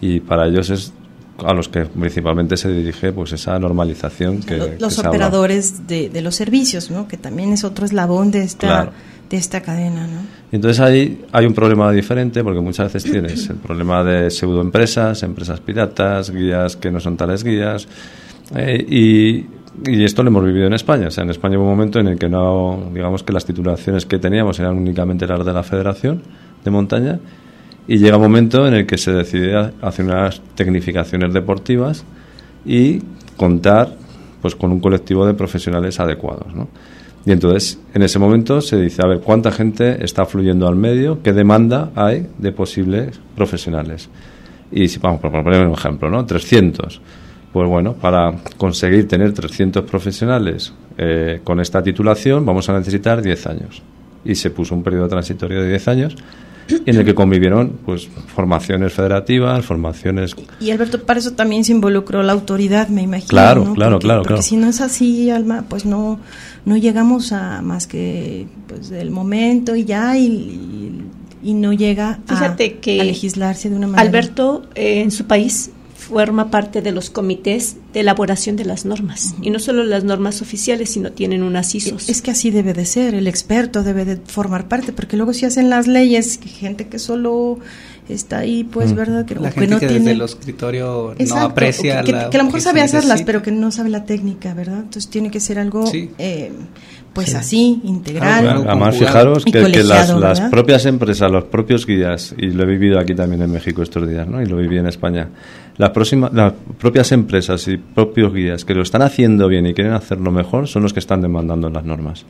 [0.00, 0.92] Y para ellos es
[1.38, 6.36] a los que principalmente se dirige pues esa normalización que los operadores de, de, los
[6.36, 8.92] servicios no que también es otro eslabón de esta
[9.28, 10.20] de esta cadena no
[10.52, 15.60] entonces ahí hay un problema diferente porque muchas veces tienes el problema de pseudoempresas empresas
[15.60, 17.88] piratas guías que no son tales guías
[18.54, 19.46] eh, y
[19.86, 21.08] y esto lo hemos vivido en España.
[21.08, 24.06] O sea, en España hubo un momento en el que no, digamos que las titulaciones
[24.06, 26.22] que teníamos eran únicamente las de la Federación
[26.64, 27.18] de Montaña
[27.86, 32.04] y llega un momento en el que se decide hacer unas tecnificaciones deportivas
[32.64, 33.00] y
[33.36, 33.96] contar
[34.40, 36.68] pues con un colectivo de profesionales adecuados, ¿no?
[37.26, 41.22] Y entonces, en ese momento se dice, a ver, ¿cuánta gente está fluyendo al medio?
[41.22, 44.10] ¿Qué demanda hay de posibles profesionales?
[44.70, 46.26] Y si vamos, por poner un ejemplo, ¿no?
[46.26, 47.00] 300.
[47.50, 53.46] Pues bueno, para conseguir tener 300 profesionales eh, con esta titulación vamos a necesitar 10
[53.46, 53.82] años.
[54.24, 56.16] Y se puso un periodo transitorio de 10 años
[56.68, 60.34] en el que convivieron pues formaciones federativas, formaciones...
[60.60, 63.28] Y Alberto, para eso también se involucró la autoridad, me imagino.
[63.28, 64.22] Claro, claro, claro.
[64.22, 66.18] Porque si no es así, Alma, pues no,
[66.64, 71.02] no llegamos a más que pues el momento y ya, y,
[71.42, 74.08] y, no llega a, que legislarse de una manera...
[74.08, 75.70] Alberto, eh, en su país,
[76.04, 79.34] forma parte de los comités de elaboración de las normas.
[79.40, 82.08] Y no solo las normas oficiales, sino tienen unas ISOs.
[82.08, 85.46] Es que así debe de ser, el experto debe de formar parte, porque luego si
[85.46, 87.58] hacen las leyes, gente que solo
[88.08, 88.96] está ahí, pues, mm.
[88.96, 89.24] ¿verdad?
[89.24, 90.00] Que, la gente no que tiene...
[90.00, 93.90] desde el escritorio no aprecia que, a lo mejor sabe hacerlas, pero que no sabe
[93.90, 94.78] la técnica, ¿verdad?
[94.78, 95.84] Entonces tiene que ser algo...
[96.18, 96.52] Eh,
[97.14, 98.64] pues así, integral.
[98.66, 103.40] Además, fijaros que, las, propias empresas, los propios guías, y lo he vivido aquí también
[103.42, 104.42] en México estos días, ¿no?
[104.42, 105.28] y lo viví en España,
[105.76, 109.92] las, próximas, las propias empresas y propios guías que lo están haciendo bien y quieren
[109.92, 112.26] hacerlo mejor son los que están demandando las normas.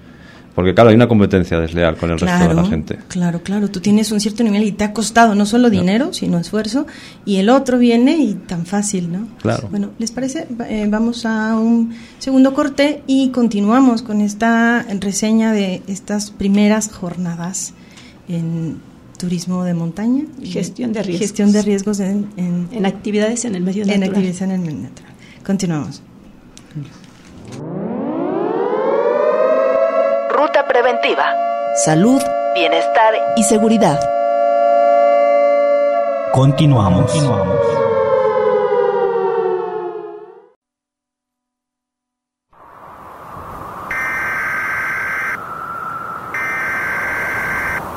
[0.55, 2.99] Porque claro, hay una competencia desleal con el resto de la gente.
[3.09, 6.39] Claro, claro, tú tienes un cierto nivel y te ha costado no solo dinero, sino
[6.39, 6.87] esfuerzo,
[7.25, 9.27] y el otro viene y tan fácil, ¿no?
[9.43, 9.69] Claro.
[9.69, 10.47] Bueno, ¿les parece?
[10.69, 17.75] Eh, vamos a un segundo corte y continuamos con esta reseña de estas primeras jornadas
[18.29, 18.79] en
[19.19, 20.25] turismo de montaña.
[20.43, 21.21] Gestión de riesgos.
[21.21, 24.03] Gestión de riesgos en, en, actividades en el medio natural.
[24.03, 25.13] En actividades en el medio natural.
[25.45, 26.03] Continuamos.
[30.69, 31.25] Preventiva.
[31.85, 32.23] Salud,
[32.55, 34.01] bienestar y seguridad.
[36.33, 37.13] Continuamos.
[37.13, 37.59] Continuamos.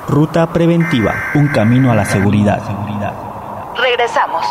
[0.07, 2.61] Ruta preventiva, un camino a la seguridad.
[3.77, 4.45] Regresamos.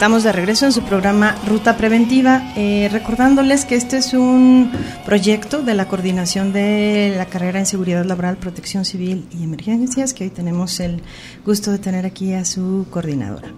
[0.00, 4.72] Estamos de regreso en su programa Ruta Preventiva, eh, recordándoles que este es un
[5.04, 10.24] proyecto de la coordinación de la carrera en Seguridad Laboral, Protección Civil y Emergencias, que
[10.24, 11.02] hoy tenemos el
[11.44, 13.50] gusto de tener aquí a su coordinadora.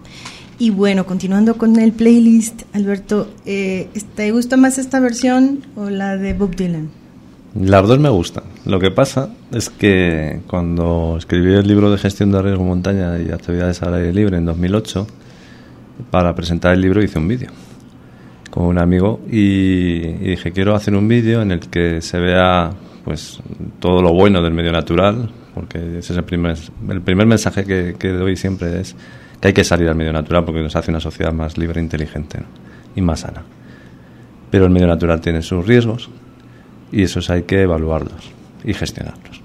[0.58, 6.16] Y bueno, continuando con el playlist, Alberto, eh, ¿te gusta más esta versión o la
[6.16, 6.90] de Bob Dylan?
[7.54, 8.42] Las dos me gustan.
[8.64, 13.30] Lo que pasa es que cuando escribí el libro de gestión de riesgo montaña y
[13.30, 15.06] actividades al aire libre en 2008,
[16.10, 17.50] para presentar el libro hice un vídeo.
[18.50, 22.70] con un amigo y, dije quiero hacer un vídeo en el que se vea
[23.04, 23.40] pues
[23.80, 26.56] todo lo bueno del medio natural porque ese es el primer
[26.88, 28.94] el primer mensaje que, que doy siempre es
[29.40, 32.40] que hay que salir al medio natural porque nos hace una sociedad más libre inteligente
[32.94, 33.42] y más sana
[34.50, 36.10] pero el medio natural tiene sus riesgos
[36.92, 38.30] y esos hay que evaluarlos
[38.64, 39.40] y gestionarlos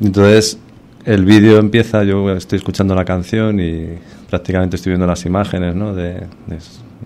[0.00, 0.58] entonces
[1.04, 3.88] el vídeo empieza yo estoy escuchando la canción y
[4.28, 5.94] prácticamente estoy viendo las imágenes ¿no?
[5.94, 6.26] de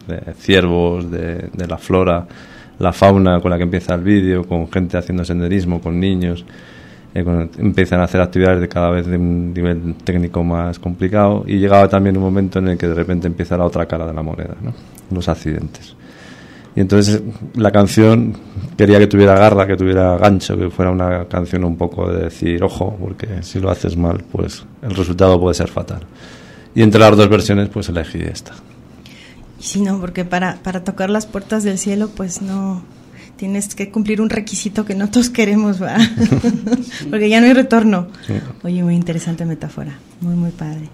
[0.06, 2.26] de ciervos, de, la flora,
[2.78, 6.44] la fauna con la que empieza el vídeo, con gente haciendo senderismo, con niños.
[7.14, 7.24] Eh,
[7.58, 11.88] empiezan a hacer actividades de cada vez de un nivel técnico más complicado y llegaba
[11.88, 14.56] también un momento en el que de repente empieza la otra cara de la moneda,
[14.60, 14.74] ¿no?
[15.14, 15.94] los accidentes.
[16.76, 17.22] Y entonces
[17.54, 18.36] la canción
[18.76, 22.62] quería que tuviera garra, que tuviera gancho, que fuera una canción un poco de decir,
[22.64, 26.00] ojo, porque si lo haces mal, pues el resultado puede ser fatal.
[26.74, 28.52] Y entre las dos versiones, pues elegí esta.
[29.60, 32.82] Sí, no, porque para, para tocar las puertas del cielo, pues no,
[33.36, 36.00] tienes que cumplir un requisito que no todos queremos, ¿verdad?
[37.10, 38.08] porque ya no hay retorno.
[38.62, 40.88] Oye, muy interesante metáfora, muy, muy padre.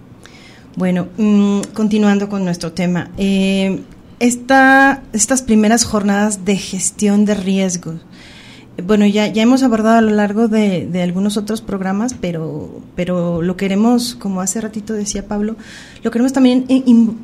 [0.76, 3.10] Bueno, mm, continuando con nuestro tema.
[3.16, 3.80] Eh,
[4.20, 8.00] esta, estas primeras jornadas de gestión de riesgos,
[8.82, 13.42] bueno, ya, ya hemos abordado a lo largo de, de, algunos otros programas, pero, pero
[13.42, 15.56] lo queremos, como hace ratito decía Pablo,
[16.02, 16.64] lo queremos también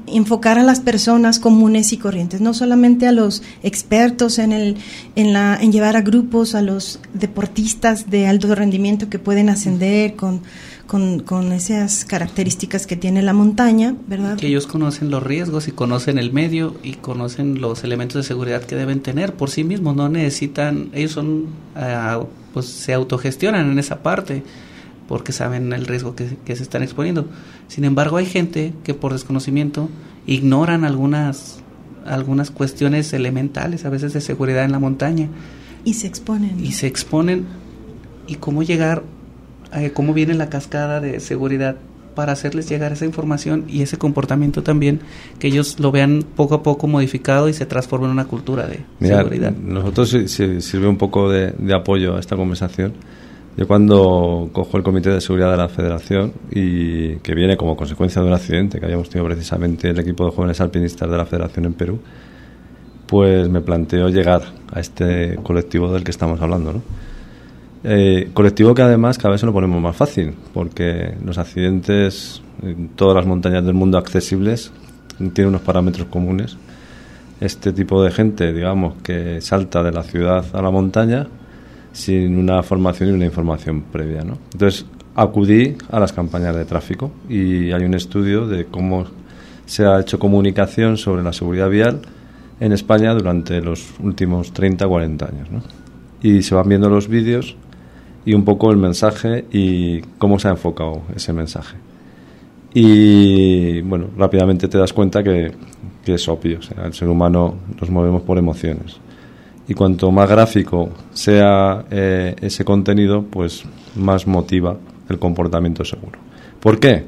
[0.06, 4.76] enfocar a las personas comunes y corrientes, no solamente a los expertos en, el,
[5.14, 10.14] en, la, en llevar a grupos, a los deportistas de alto rendimiento que pueden ascender
[10.14, 10.42] con
[10.86, 14.36] con, con, esas características que tiene la montaña, ¿verdad?
[14.36, 18.62] Que ellos conocen los riesgos y conocen el medio y conocen los elementos de seguridad
[18.62, 22.22] que deben tener por sí mismos, no necesitan, ellos son, ah,
[22.54, 24.42] pues se autogestionan en esa parte
[25.08, 27.28] porque saben el riesgo que, que, se están exponiendo.
[27.68, 29.88] Sin embargo, hay gente que por desconocimiento
[30.26, 31.60] ignoran algunas,
[32.04, 35.28] algunas cuestiones elementales, a veces de seguridad en la montaña.
[35.84, 36.64] Y se exponen.
[36.64, 37.46] Y se exponen.
[38.26, 39.04] ¿Y cómo llegar
[39.74, 41.76] eh, cómo viene la cascada de seguridad
[42.16, 45.00] para hacerles llegar esa información y ese comportamiento también,
[45.38, 48.80] que ellos lo vean poco a poco modificado y se transforme en una cultura de
[49.00, 49.52] seguridad.
[49.52, 52.94] Nosotros sirve un poco de, apoyo a esta conversación.
[53.56, 58.20] Yo cuando cojo el Comité de Seguridad de la Federación y que viene como consecuencia
[58.20, 61.66] de un accidente que habíamos tenido precisamente el equipo de jóvenes alpinistas de la Federación
[61.66, 61.98] en Perú,
[63.06, 66.82] pues me planteo llegar a este colectivo del que estamos hablando, ¿no?
[67.88, 72.88] Eh, colectivo que además cada vez se lo ponemos más fácil, porque los accidentes en
[72.88, 74.72] todas las montañas del mundo accesibles
[75.18, 76.56] tienen unos parámetros comunes.
[77.40, 81.28] Este tipo de gente, digamos, que salta de la ciudad a la montaña
[81.92, 84.24] sin una formación y una información previa.
[84.24, 84.36] ¿no?
[84.52, 89.06] Entonces, acudí a las campañas de tráfico y hay un estudio de cómo
[89.64, 92.00] se ha hecho comunicación sobre la seguridad vial
[92.58, 95.50] en España durante los últimos 30 40 años.
[95.52, 95.62] ¿no?
[96.20, 97.56] Y se van viendo los vídeos
[98.26, 101.76] y un poco el mensaje y cómo se ha enfocado ese mensaje.
[102.74, 105.52] Y bueno, rápidamente te das cuenta que,
[106.04, 108.96] es obvio, o sea, el ser humano nos movemos por emociones.
[109.68, 114.76] Y cuanto más gráfico sea eh, ese contenido, pues más motiva
[115.08, 116.18] el comportamiento seguro.
[116.60, 117.04] ¿Por qué?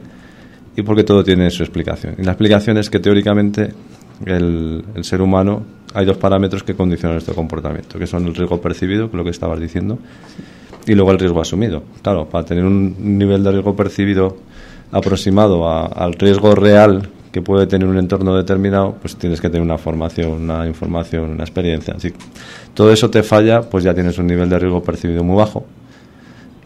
[0.77, 2.15] Y porque todo tiene su explicación.
[2.19, 3.73] Y la explicación es que teóricamente
[4.25, 5.63] el, el ser humano
[5.95, 9.31] hay dos parámetros que condicionan este comportamiento, que son el riesgo percibido, que lo que
[9.31, 9.99] estabas diciendo,
[10.89, 11.83] y luego el riesgo asumido.
[12.03, 14.39] Claro, para tener un nivel de riesgo percibido
[14.91, 19.77] aproximado al riesgo real que puede tener un entorno determinado, pues tienes que tener una
[19.77, 21.95] formación, una información, una experiencia.
[21.95, 22.13] Así
[22.73, 25.67] todo eso te falla, pues ya tienes un nivel de riesgo percibido muy bajo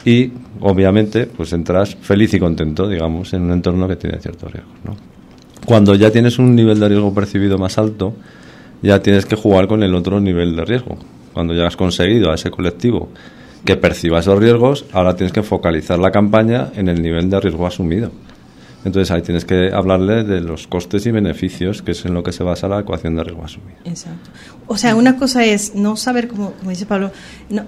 [0.05, 4.75] y obviamente pues entras feliz y contento, digamos, en un entorno que tiene ciertos riesgos.
[4.85, 4.97] ¿no?
[5.67, 8.15] Cuando ya tienes un nivel de riesgo percibido más alto,
[8.83, 10.97] ya tienes que jugar con el otro nivel de riesgo.
[11.33, 13.09] Cuando ya has conseguido a ese colectivo
[13.65, 17.67] que perciba esos riesgos, ahora tienes que focalizar la campaña en el nivel de riesgo
[17.67, 18.11] asumido.
[18.85, 22.33] Entonces ahí tienes que hablarle de los costes y beneficios, que es en lo que
[22.33, 23.79] se basa la ecuación de riesgo asumido.
[23.85, 24.31] Exacto.
[24.67, 27.13] O sea, una cosa es no saber, como, dice Pablo,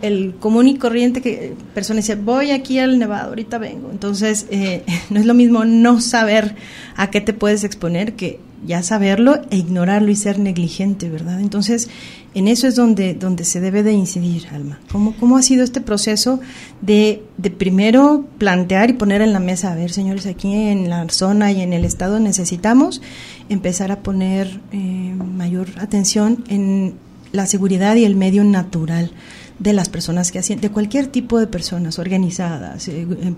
[0.03, 3.91] el común y corriente que persona dice, voy aquí al Nevado, ahorita vengo.
[3.93, 6.57] Entonces, eh, no es lo mismo no saber
[6.97, 11.41] a qué te puedes exponer que ya saberlo e ignorarlo y ser negligente, ¿verdad?
[11.41, 11.89] Entonces,
[12.35, 14.81] en eso es donde, donde se debe de incidir, Alma.
[14.91, 16.41] ¿Cómo, cómo ha sido este proceso
[16.81, 21.09] de, de, primero plantear y poner en la mesa, a ver, señores, aquí en la
[21.09, 23.03] zona y en el estado necesitamos
[23.49, 26.95] empezar a poner eh, mayor atención en
[27.33, 29.11] la seguridad y el medio natural
[29.59, 33.35] de las personas que hacen, de cualquier tipo de personas organizadas, eh, eh,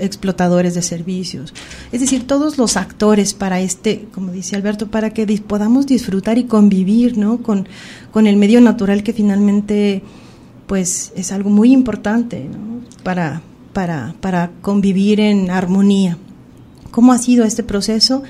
[0.00, 1.52] explotadores de servicios,
[1.92, 6.44] es decir, todos los actores para este, como dice Alberto, para que podamos disfrutar y
[6.44, 7.42] convivir, ¿no?
[7.42, 7.68] Con,
[8.12, 10.02] con el medio natural que finalmente,
[10.66, 12.48] pues, es algo muy importante,
[13.02, 13.40] Para,
[13.72, 16.16] para, para convivir en armonía.
[16.90, 18.22] ¿Cómo ha sido este proceso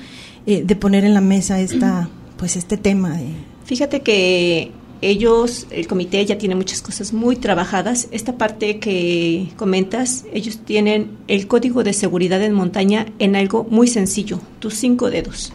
[0.45, 3.17] eh, de poner en la mesa esta, pues, este tema?
[3.65, 4.71] Fíjate que
[5.01, 8.07] ellos, el comité ya tiene muchas cosas muy trabajadas.
[8.11, 13.87] Esta parte que comentas, ellos tienen el código de seguridad en montaña en algo muy
[13.87, 15.53] sencillo, tus cinco dedos.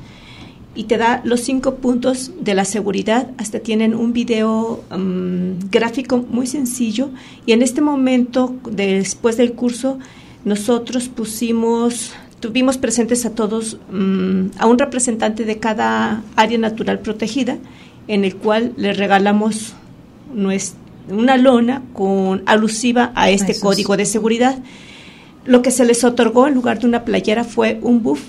[0.75, 6.19] Y te da los cinco puntos de la seguridad, hasta tienen un video mm, gráfico
[6.19, 7.11] muy sencillo.
[7.45, 9.99] Y en este momento, después del curso,
[10.45, 17.59] nosotros pusimos, tuvimos presentes a todos, mm, a un representante de cada área natural protegida
[18.09, 19.75] en el cual le regalamos
[21.09, 24.59] una lona con alusiva a este código de seguridad.
[25.45, 28.23] Lo que se les otorgó en lugar de una playera fue un buff,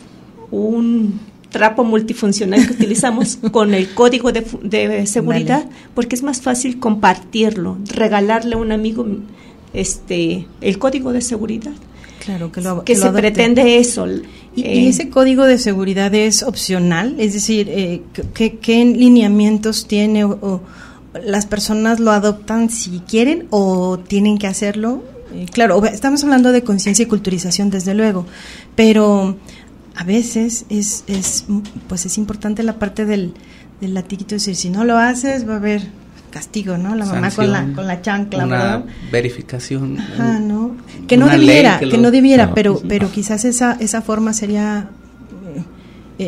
[0.52, 1.20] un
[1.50, 8.56] trapo multifuncional que utilizamos con el código de, seguridad, porque es más fácil compartirlo, regalarle
[8.56, 9.06] a un amigo
[9.74, 11.74] este el código de seguridad.
[12.24, 14.08] Claro, que, lo, que, se pretende eso.
[14.56, 17.16] ¿Y, eh, ese código de seguridad es opcional?
[17.20, 18.02] Es decir, eh,
[18.34, 20.62] ¿qué, lineamientos tiene o,
[21.22, 25.04] las personas lo adoptan si quieren o tienen que hacerlo?
[25.34, 28.26] Eh, claro, estamos hablando de conciencia y culturización, desde luego,
[28.76, 29.36] pero
[29.96, 31.46] a veces es, es,
[31.90, 33.34] pues es importante la parte del,
[33.82, 36.03] del latiguito, es decir, si no lo haces va a haber
[36.34, 36.96] castigo, ¿no?
[36.96, 40.00] La mamá con la, con la chancla, una verificación.
[40.00, 40.76] Ajá, ¿no?
[41.08, 44.90] Que no debiera, que, no debiera, pero, pero quizás esa, esa forma sería
[45.56, 45.64] eh,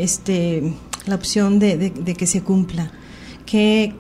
[0.04, 0.74] este
[1.08, 2.92] la opción de, de, que se cumpla.
[3.48, 3.94] ¿Qué,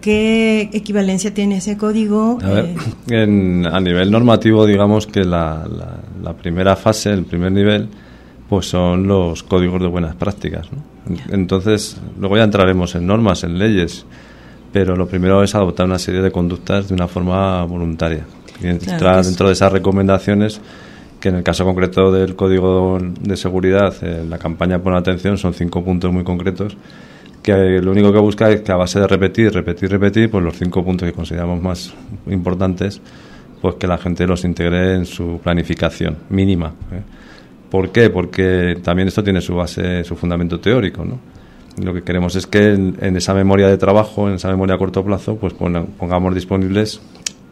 [0.00, 2.38] ¿Qué equivalencia tiene ese código?
[2.42, 2.74] A, ver,
[3.10, 5.66] eh, a nivel normativo, digamos que la,
[6.22, 7.88] la, primera fase, el primer nivel,
[8.48, 10.68] pues son los códigos de buenas prácticas.
[10.72, 11.14] ¿no?
[11.30, 14.04] Entonces, luego ya entraremos en normas, en leyes
[14.76, 18.26] pero lo primero es adoptar una serie de conductas de una forma voluntaria.
[18.60, 20.60] entrar dentro de esas recomendaciones
[21.18, 25.54] que en el caso concreto del Código de Seguridad, en la campaña Pon Atención, son
[25.54, 26.76] cinco puntos muy concretos
[27.42, 30.58] que lo único que busca es que a base de repetir, repetir, repetir, pues los
[30.58, 31.94] cinco puntos que consideramos más
[32.26, 33.00] importantes,
[33.62, 36.74] pues que la gente los integre en su planificación mínima.
[36.92, 37.00] ¿eh?
[37.70, 38.10] ¿Por qué?
[38.10, 41.18] Porque también esto tiene su base, su fundamento teórico, ¿no?
[41.82, 45.04] Lo que queremos es que en, esa memoria de trabajo, en esa memoria a corto
[45.04, 47.00] plazo, pues pongamos disponibles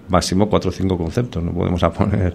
[0.09, 1.43] máximo cuatro o cinco conceptos.
[1.43, 2.35] No podemos poner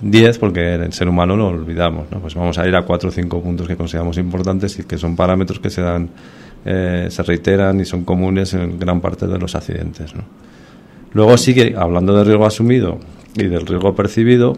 [0.00, 2.06] diez porque el ser humano lo olvidamos.
[2.20, 5.16] Pues vamos a ir a cuatro o cinco puntos que consideramos importantes y que son
[5.16, 6.10] parámetros que se dan,
[6.64, 10.14] eh, se reiteran y son comunes en gran parte de los accidentes.
[10.14, 10.22] ¿no?
[11.12, 12.98] Luego sigue hablando del riesgo asumido
[13.36, 14.54] y del riesgo percibido.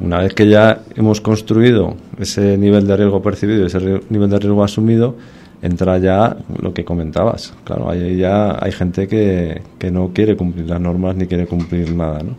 [0.00, 4.38] Una vez que ya hemos construido ese nivel de riesgo percibido y ese nivel de
[4.38, 5.16] riesgo asumido,
[5.62, 7.54] entra ya lo que comentabas.
[7.64, 11.94] Claro, ahí ya hay gente que, que no quiere cumplir las normas ni quiere cumplir
[11.94, 12.36] nada, ¿no?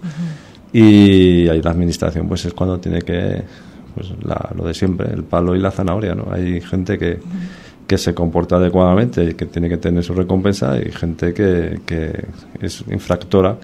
[0.72, 3.42] Y ahí la administración pues es cuando tiene que,
[3.96, 4.12] pues
[4.56, 6.28] lo de siempre, el palo y la zanahoria, ¿no?
[6.32, 7.20] Hay gente que,
[7.88, 12.26] que se comporta adecuadamente y que tiene que tener su recompensa y gente que, que
[12.62, 13.58] es infractora,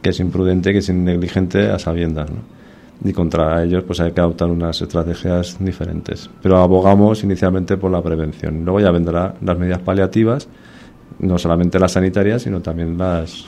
[0.00, 2.57] que es imprudente, que es negligente a sabiendas, ¿no?
[3.04, 6.28] Y contra ellos pues hay que adoptar unas estrategias diferentes.
[6.42, 8.64] Pero abogamos inicialmente por la prevención.
[8.64, 10.48] Luego ya vendrán las medidas paliativas,
[11.20, 13.44] no solamente las sanitarias, sino también las,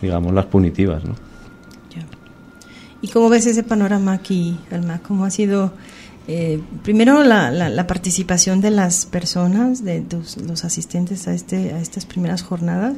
[0.00, 1.04] digamos, las punitivas.
[1.04, 1.14] ¿no?
[3.04, 5.00] ¿Y cómo ves ese panorama aquí, Alma?
[5.06, 5.72] ¿Cómo ha sido,
[6.26, 10.02] eh, primero, la, la, participación de las personas, de
[10.46, 12.94] los asistentes a, este, a estas primeras jornadas?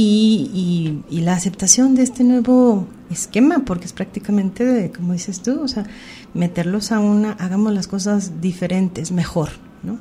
[0.00, 5.66] Y, y, la aceptación de este nuevo esquema, porque es prácticamente, como dices tú, o
[5.66, 5.86] sea,
[6.34, 9.50] meterlos a una, hagamos las cosas diferentes, mejor,
[9.82, 9.98] ¿no?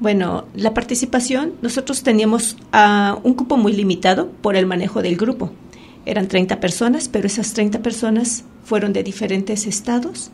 [0.00, 5.50] Bueno, la participación, nosotros teníamos uh, un cupo muy limitado por el manejo del grupo.
[6.04, 10.30] Eran 30 personas, pero esas 30 personas fueron de diferentes estados.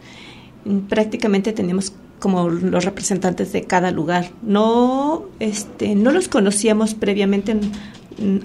[0.89, 4.31] Prácticamente teníamos como los representantes de cada lugar.
[4.43, 7.57] No, este, no los conocíamos previamente,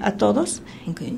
[0.02, 0.62] a todos,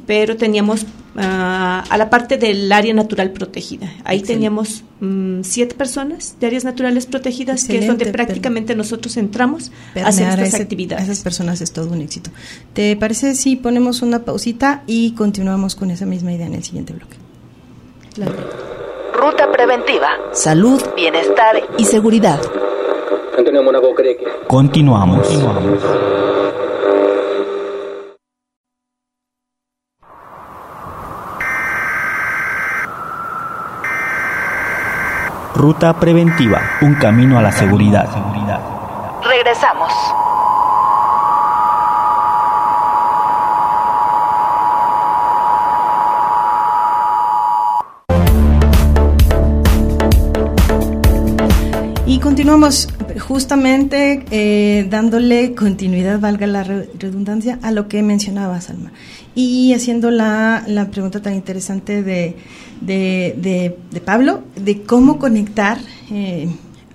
[0.06, 0.86] pero teníamos
[1.16, 3.92] ah, a la parte del área natural protegida.
[4.04, 9.72] Ahí teníamos mm, siete personas de áreas naturales protegidas, que es donde prácticamente nosotros entramos
[9.96, 11.06] a hacer estas actividades.
[11.06, 12.30] esas personas es todo un éxito.
[12.74, 16.94] ¿Te parece si ponemos una pausita y continuamos con esa misma idea en el siguiente
[16.94, 17.18] bloque?
[19.14, 20.10] Ruta preventiva.
[20.32, 22.42] Salud, bienestar y seguridad.
[24.48, 25.28] Continuamos.
[25.28, 25.28] Continuamos.
[35.60, 38.08] Ruta Preventiva, un camino a la seguridad.
[39.28, 39.92] Regresamos.
[52.06, 52.88] Y continuamos
[53.20, 58.92] justamente eh, dándole continuidad, valga la redundancia, a lo que mencionabas, Alma.
[59.42, 62.36] Y haciendo la, la pregunta tan interesante de,
[62.82, 65.78] de, de, Pablo, de cómo conectar
[66.12, 66.50] eh,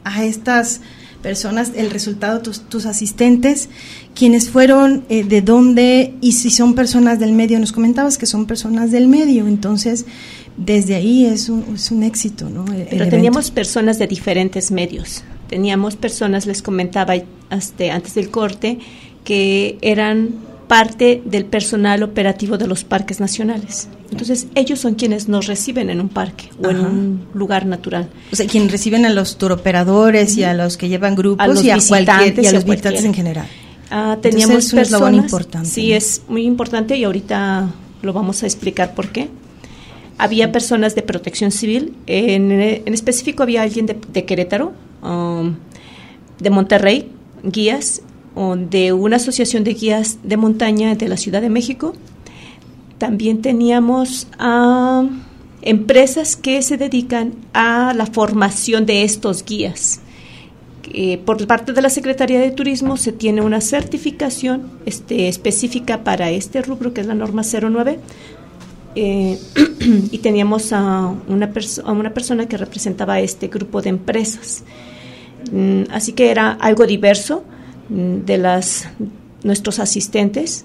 [0.04, 0.82] a estas
[1.22, 3.70] personas, el resultado, tus, tus asistentes,
[4.14, 8.44] quienes fueron, eh, de dónde, y si son personas del medio, nos comentabas que son
[8.44, 10.04] personas del medio, entonces
[10.58, 12.66] desde ahí es un, es un éxito, ¿no?
[12.90, 17.14] Pero teníamos personas de diferentes medios, teníamos personas, les comentaba
[17.48, 18.80] hasta antes del corte,
[19.24, 23.88] que eran parte del personal operativo de los parques nacionales.
[24.10, 28.08] Entonces, ellos son quienes nos reciben en un parque o en un lugar natural.
[28.32, 31.78] O sea, quienes reciben a los turoperadores y a los que llevan grupos y a,
[31.78, 33.46] cualquier, y a los visitantes en general.
[33.90, 35.68] Ah, teníamos personas, es importante.
[35.68, 37.68] Sí, es muy importante y ahorita
[38.02, 39.28] lo vamos a explicar por qué.
[40.16, 45.56] Había personas de protección civil, en, en específico había alguien de, Querétaro, um,
[46.38, 47.10] de Monterrey,
[47.42, 48.00] guías,
[48.34, 51.94] de una asociación de guías de montaña de la Ciudad de México.
[52.98, 55.04] También teníamos a
[55.62, 60.00] empresas que se dedican a la formación de estos guías.
[61.24, 66.60] por parte de la Secretaría de Turismo se tiene una certificación este, específica para este
[66.60, 67.98] rubro, que es la norma 09,
[68.96, 69.38] eh,
[70.10, 71.52] y teníamos a una,
[71.84, 74.64] a una persona que representaba a este grupo de empresas.
[75.50, 77.44] Mm, así que era algo diverso
[77.88, 78.88] de las
[79.42, 80.64] nuestros asistentes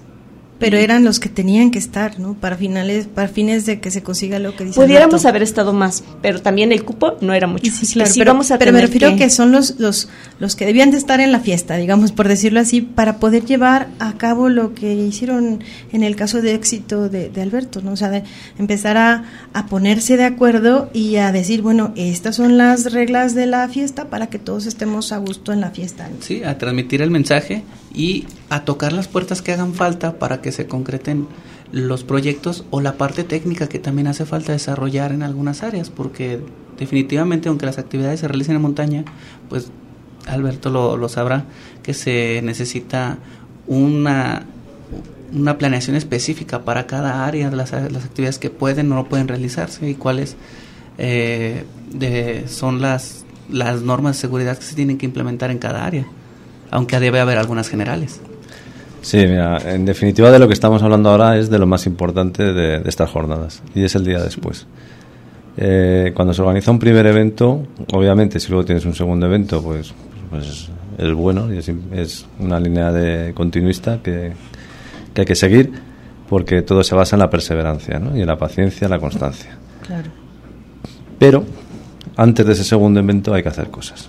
[0.60, 2.34] pero eran los que tenían que estar, ¿no?
[2.34, 4.80] Para finales, para fines de que se consiga lo que dice.
[4.80, 7.70] Pudiéramos haber estado más, pero también el cupo no era mucho.
[7.72, 9.16] Sí, claro, pero, vamos a pero me refiero que...
[9.16, 10.08] que son los, los,
[10.38, 13.88] los que debían de estar en la fiesta, digamos, por decirlo así, para poder llevar
[13.98, 17.92] a cabo lo que hicieron en el caso de éxito de, de Alberto, ¿no?
[17.92, 18.22] O sea, de
[18.58, 23.46] empezar a, a ponerse de acuerdo y a decir, bueno, estas son las reglas de
[23.46, 26.10] la fiesta para que todos estemos a gusto en la fiesta.
[26.20, 27.62] Sí, a transmitir el mensaje
[27.94, 31.28] y a tocar las puertas que hagan falta para que se concreten
[31.72, 36.40] los proyectos o la parte técnica que también hace falta desarrollar en algunas áreas, porque
[36.76, 39.04] definitivamente aunque las actividades se realicen en montaña,
[39.48, 39.70] pues
[40.26, 41.44] Alberto lo, sabrá,
[41.84, 43.18] que se necesita
[43.68, 44.46] una,
[45.32, 49.88] una planeación específica para cada área las, las actividades que pueden o no pueden realizarse
[49.88, 50.36] y cuáles
[50.98, 51.64] eh,
[52.48, 56.06] son las, las normas de seguridad que se tienen que implementar en cada área
[56.70, 58.20] aunque debe haber algunas generales.
[59.02, 62.52] Sí, mira, en definitiva de lo que estamos hablando ahora es de lo más importante
[62.52, 64.66] de, estas jornadas y es el día después.
[65.56, 69.92] Eh, cuando se organiza un primer evento, obviamente si luego tienes un segundo evento, pues,
[70.28, 74.32] pues es bueno y es, una línea de continuista que,
[75.14, 75.72] que, hay que seguir
[76.28, 78.16] porque todo se basa en la perseverancia ¿no?
[78.16, 79.56] y en la paciencia, en la constancia.
[79.86, 80.10] Claro.
[81.18, 81.44] Pero
[82.16, 84.08] antes de ese segundo evento hay que hacer cosas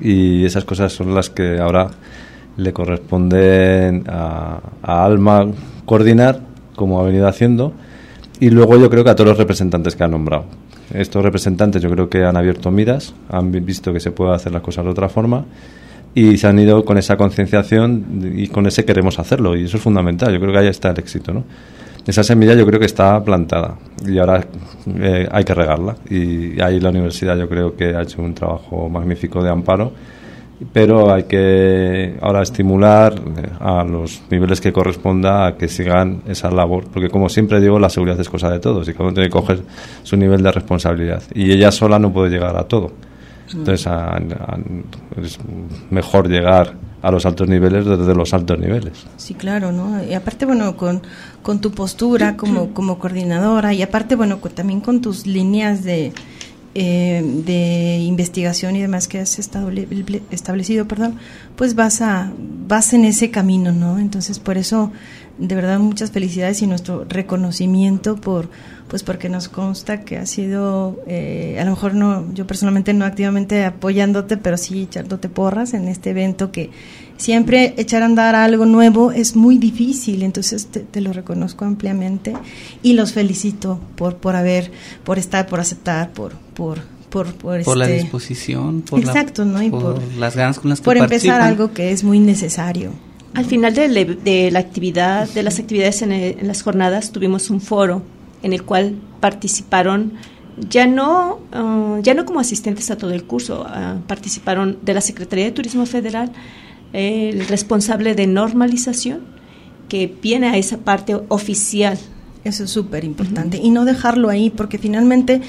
[0.00, 1.90] y esas cosas son las que ahora
[2.58, 5.46] le corresponden a, Alma
[5.86, 6.40] coordinar,
[6.76, 7.72] como ha venido haciendo,
[8.40, 10.44] y luego yo creo que a todos los representantes que ha nombrado.
[10.92, 14.62] Estos representantes yo creo que han abierto miras, han visto que se puede hacer las
[14.62, 15.44] cosas de otra forma
[16.14, 19.82] y se han ido con esa concienciación y con ese queremos hacerlo y eso es
[19.82, 20.32] fundamental.
[20.32, 21.44] Yo creo que ahí está el éxito, ¿no?
[22.08, 24.42] esa semilla yo creo que está plantada y ahora
[24.98, 25.94] eh, hay que regarla.
[26.08, 29.92] Y ahí la universidad yo creo que ha hecho un trabajo magnífico de amparo,
[30.72, 36.50] pero hay que ahora estimular eh, a los niveles que corresponda a que sigan esa
[36.50, 39.28] labor, porque como siempre digo, la seguridad es cosa de todos y cada uno tiene
[39.28, 39.62] que coger
[40.02, 41.22] su nivel de responsabilidad.
[41.34, 42.92] Y ella sola no puede llegar a todo.
[43.52, 43.88] Entonces
[45.16, 45.38] es
[45.90, 49.06] mejor llegar a los altos niveles desde los altos niveles.
[49.16, 50.02] Sí, claro, ¿no?
[50.04, 51.00] Y aparte, bueno, con,
[51.42, 56.12] con tu postura como, como coordinadora y aparte, bueno, también con tus líneas de,
[56.80, 61.18] eh, de investigación y demás que has establecido, perdón,
[61.56, 62.30] pues vas, a,
[62.68, 63.98] vas en ese camino, ¿no?
[63.98, 64.92] Entonces, por eso,
[65.38, 68.50] de verdad, muchas felicidades y nuestro reconocimiento por
[68.88, 73.04] pues porque nos consta que ha sido, eh, a lo mejor no, yo personalmente no
[73.04, 76.70] activamente apoyándote, pero sí echándote porras en este evento que
[77.18, 82.34] siempre echar a andar algo nuevo es muy difícil, entonces te, lo reconozco ampliamente
[82.82, 84.72] y los felicito por, por haber,
[85.04, 86.80] por estar, por aceptar, por, por,
[87.10, 89.62] por, por, la este disposición, por, exacto, ¿no?
[89.62, 92.92] y por, las ganas con las que Por empezar algo que es muy necesario.
[93.34, 97.60] Al final de, de la actividad, de las actividades en, en las jornadas, tuvimos un
[97.60, 98.02] foro
[98.42, 100.12] en el cual participaron
[100.68, 105.00] ya no, uh, ya no como asistentes a todo el curso, uh, participaron de la
[105.00, 106.32] Secretaría de Turismo Federal
[106.92, 109.20] el responsable de normalización,
[109.88, 111.98] que viene a esa parte oficial
[112.44, 113.58] eso es súper importante.
[113.58, 115.40] Y no dejarlo ahí, porque finalmente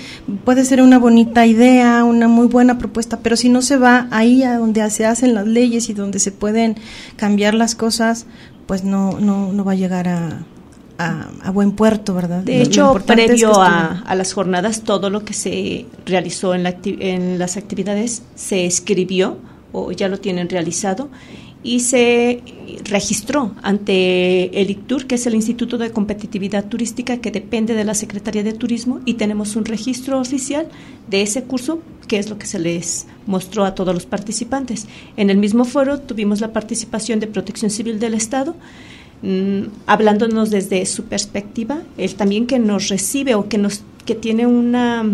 [0.44, 4.44] puede ser una bonita idea, una muy buena propuesta, pero si no se va ahí
[4.44, 6.76] a donde se hacen las leyes y donde se pueden
[7.16, 8.26] cambiar las cosas,
[8.66, 10.46] pues no, no, no va a llegar a,
[10.98, 12.44] a, buen puerto, ¿verdad?
[12.44, 17.40] De hecho, previo a, a, las jornadas, todo lo que se realizó en, la en
[17.40, 19.38] las actividades se escribió
[19.72, 21.10] o ya lo tienen realizado
[21.62, 22.42] y se
[22.86, 27.94] registró ante el ICTUR, que es el Instituto de Competitividad Turística, que depende de la
[27.94, 30.68] Secretaría de Turismo, y tenemos un registro oficial
[31.10, 34.88] de ese curso, que es lo que se les mostró a todos los participantes.
[35.18, 38.56] En el mismo foro tuvimos la participación de Protección Civil del Estado,
[39.22, 44.48] mm, hablándonos desde su perspectiva, él también que nos recibe o que nos que tiene
[44.48, 45.06] una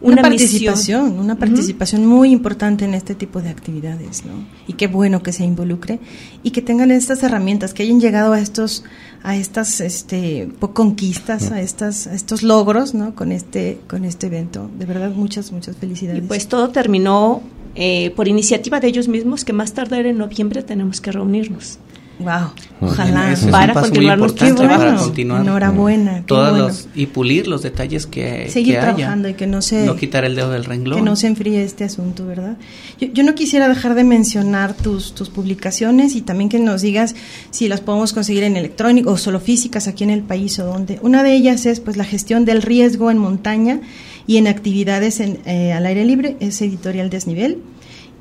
[0.00, 4.32] una, participación, una participación muy importante en este tipo de actividades, ¿no?
[4.66, 5.98] Y qué bueno que se involucre
[6.42, 8.84] y que tengan estas herramientas, que hayan llegado a estos,
[9.22, 13.14] a estas, este, conquistas, a estas, estos logros, ¿no?
[13.14, 14.70] Con este, con este evento.
[14.78, 16.22] De verdad, muchas, muchas felicidades.
[16.22, 17.42] Y pues todo terminó
[17.74, 21.78] eh, por iniciativa de ellos mismos, que más tarde en noviembre tenemos que reunirnos.
[22.18, 22.50] Wow,
[22.80, 24.18] ojalá para continuar.
[24.18, 25.42] Nuestro para continuar.
[25.42, 30.24] Enhorabuena los, y pulir los detalles que seguir trabajando y que no se no quitar
[30.24, 30.98] el dedo del renglón.
[30.98, 32.56] que no se enfríe este asunto verdad
[33.00, 37.14] yo, yo no quisiera dejar de mencionar tus tus publicaciones y también que nos digas
[37.50, 40.98] si las podemos conseguir en electrónico o solo físicas aquí en el país o donde
[41.02, 43.80] una de ellas es pues la gestión del riesgo en montaña
[44.26, 46.36] y en actividades en, eh, al aire libre.
[46.38, 47.58] Es editorial Desnivel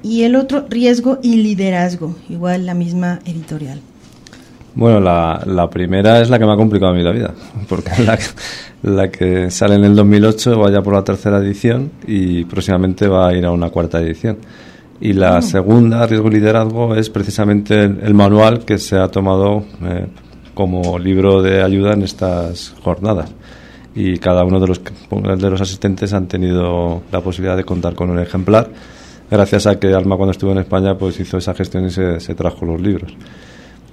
[0.03, 3.79] y el otro, riesgo y liderazgo, igual la misma editorial.
[4.75, 7.33] Bueno, la, la primera es la que me ha complicado a mí la vida,
[7.67, 8.19] porque es la,
[8.83, 13.33] la que sale en el 2008, vaya por la tercera edición y próximamente va a
[13.33, 14.37] ir a una cuarta edición.
[14.99, 15.41] Y la ah.
[15.41, 20.07] segunda, Riesgo y Liderazgo, es precisamente el, manual que se ha tomado eh,
[20.53, 23.31] como libro de ayuda en estas jornadas.
[23.95, 28.11] Y cada uno de los, de los asistentes han tenido la posibilidad de contar con
[28.11, 28.69] un ejemplar
[29.29, 32.35] gracias a que Alma cuando estuvo en España pues hizo esa gestión y se, se
[32.35, 33.15] trajo los libros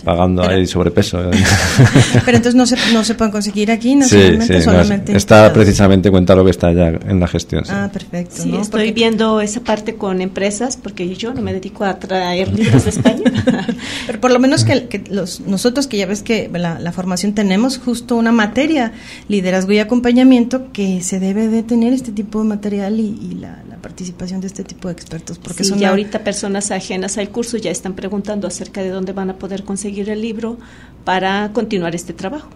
[0.05, 1.19] pagando ahí sobrepeso.
[2.25, 5.17] Pero entonces no se, no se pueden conseguir aquí, no sí, solamente.
[5.17, 7.65] está precisamente cuenta lo que está ya en la gestión.
[7.69, 8.43] Ah, perfecto.
[8.43, 12.85] Sí, estoy viendo esa parte con empresas porque yo no me dedico a traer libros
[12.85, 13.25] de España.
[14.07, 17.35] Pero por lo menos que, que los, nosotros que ya ves que la, la, formación
[17.35, 18.93] tenemos justo una materia,
[19.29, 23.63] liderazgo y acompañamiento, que se debe de tener este tipo de material y, y la,
[23.69, 25.39] la, participación de este tipo de expertos.
[25.39, 29.29] Porque son ya ahorita personas ajenas al curso ya están preguntando acerca de dónde van
[29.31, 30.57] a poder conseguir el libro
[31.05, 32.49] para continuar este trabajo.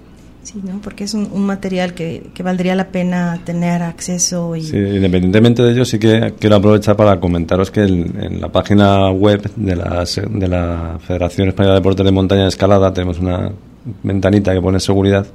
[0.42, 0.80] Sí, ¿no?
[0.80, 4.56] porque es un, material que, que, valdría la pena tener acceso.
[4.56, 4.62] Y...
[4.62, 9.50] Sí, independientemente de ello, sí que quiero aprovechar para comentaros que en la página web
[9.56, 13.50] de la, de la Federación Española de Deportes de Montaña y Escalada tenemos una
[14.02, 15.26] ventanita que pone seguridad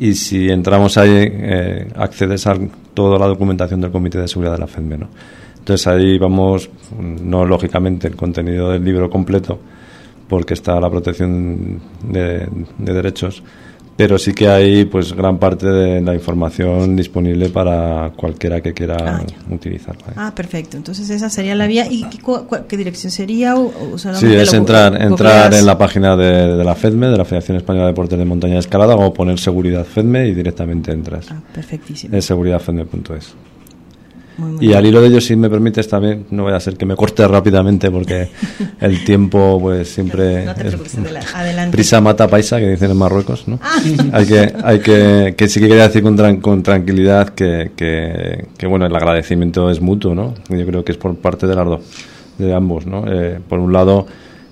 [0.00, 2.56] y si entramos ahí eh, accedes a
[2.94, 4.98] toda la documentación del Comité de Seguridad de la FEDME.
[4.98, 5.08] ¿no?
[5.58, 9.58] Entonces ahí vamos, no lógicamente el contenido del libro completo,
[10.28, 12.48] porque está la protección de,
[12.78, 13.42] derechos,
[13.96, 18.96] pero sí que hay pues gran parte de la información disponible para cualquiera que quiera
[19.00, 20.06] ah, utilizarla.
[20.08, 20.14] ¿eh?
[20.16, 20.76] Ah, perfecto.
[20.76, 21.86] Entonces esa sería la vía.
[21.90, 22.04] ¿Y
[22.68, 23.56] qué, dirección sería?
[23.56, 27.86] O, sí, es entrar, entrar en la página de, la FEDME, de la Federación Española
[27.86, 31.26] de Deportes de Montaña y Escalada, o poner Seguridad FEDME y directamente entras.
[31.30, 32.16] Ah, perfectísimo.
[32.16, 33.34] Es seguridadfedme.es
[34.60, 36.94] y al hilo de ello, si me permites también, no voy a ser que me
[36.94, 38.28] corte rápidamente porque
[38.80, 40.46] el tiempo pues siempre
[41.70, 43.58] prisa mata paisa, que dicen en Marruecos, ¿no?
[43.62, 43.78] Ah.
[44.12, 48.86] hay que, hay que, que sí que quería decir con, con tranquilidad que, que, bueno,
[48.86, 50.34] el agradecimiento es mutuo, ¿no?
[50.48, 51.80] Yo creo que es por parte de las dos,
[52.38, 53.04] de ambos, ¿no?
[53.06, 54.06] Eh, por un lado,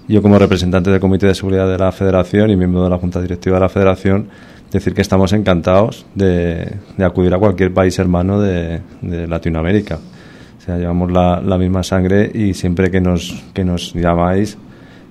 [0.08, 3.20] yo como representante del Comité de Seguridad de la Federación y miembro de la Junta
[3.20, 4.28] Directiva de la Federación,
[4.70, 9.96] decir que estamos encantados de, acudir a cualquier país hermano de, Latinoamérica.
[9.96, 14.58] O sea, llevamos la, la, misma sangre y siempre que nos, que nos llamáis,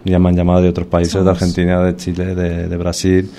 [0.03, 3.30] llaman llamado de otros países, de Argentina, de Chile, de, de Brasil,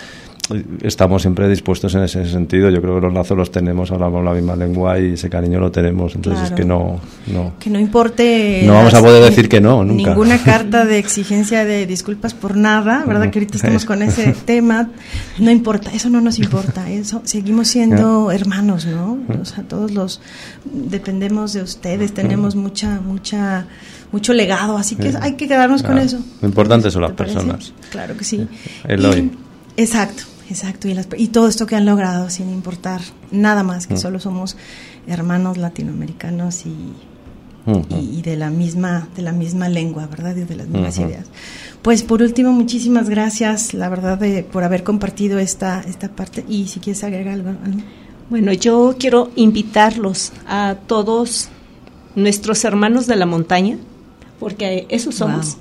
[0.82, 2.70] estamos siempre dispuestos en ese sentido.
[2.70, 5.70] Yo creo que los lazos los tenemos, hablamos la misma lengua y ese cariño lo
[5.70, 6.14] tenemos.
[6.14, 7.54] Entonces es que no, no.
[7.58, 8.62] Que no importe.
[8.64, 10.10] No vamos a poder decir que no, nunca.
[10.10, 13.30] Ninguna carta de exigencia de disculpas por nada, ¿verdad?
[13.30, 14.90] Que ahorita estamos con ese tema.
[15.38, 16.90] No importa, eso no nos importa.
[16.96, 19.18] Eso, seguimos siendo hermanos, ¿no?
[19.40, 20.20] O sea, todos los.
[20.64, 23.66] Dependemos de ustedes, tenemos mucha, mucha
[24.12, 26.18] mucho legado, así que hay que quedarnos con eso.
[26.40, 27.72] Lo importante son las personas.
[27.90, 28.46] Claro que sí.
[28.84, 29.30] El hoy.
[29.76, 30.22] Exacto.
[30.48, 30.88] Exacto.
[30.88, 33.98] Y, y todo esto que han logrado sin importar nada más, que mm.
[33.98, 34.56] solo somos
[35.06, 36.92] hermanos latinoamericanos y,
[37.90, 40.36] y, de la misma de la misma lengua, ¿verdad?
[40.36, 41.26] Y de las mismas ideas.
[41.82, 46.44] Pues por último, muchísimas gracias, la verdad, de, por haber compartido esta, esta parte.
[46.48, 47.52] Y si quieres agregar algo.
[48.30, 51.48] Bueno, yo quiero invitarlos a todos
[52.16, 53.78] nuestros hermanos de la montaña,
[54.40, 55.58] porque esos somos,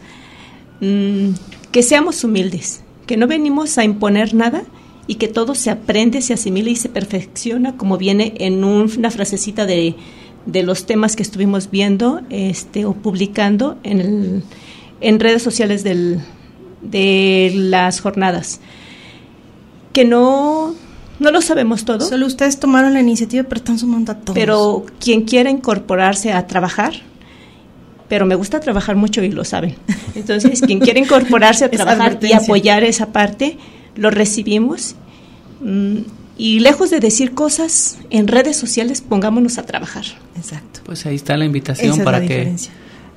[0.81, 1.29] mm,
[1.71, 4.64] que seamos humildes, que no venimos a imponer nada
[5.08, 9.66] y que todo se aprende, se asimila y se perfecciona, como viene en una frasecita
[9.66, 9.95] de,
[10.45, 14.43] de los temas que estuvimos viendo este, o publicando en el
[15.01, 16.22] en redes sociales del,
[16.82, 18.60] de las jornadas.
[19.93, 20.76] Que no,
[21.20, 22.01] no lo sabemos todo.
[22.01, 24.36] Solo ustedes tomaron la iniciativa, pero están sumando a todos.
[24.36, 26.93] Pero quien quiera incorporarse a trabajar,
[28.08, 29.76] pero me gusta trabajar mucho y lo saben.
[30.16, 33.58] Entonces, quien quiere incorporarse a trabajar y apoyar esa parte,
[33.95, 34.95] lo recibimos.
[35.62, 35.99] Mm,
[36.38, 40.03] y lejos de decir cosas en redes sociales, pongámonos a trabajar.
[40.36, 40.82] Exacto.
[40.86, 42.53] Pues ahí está la invitación para que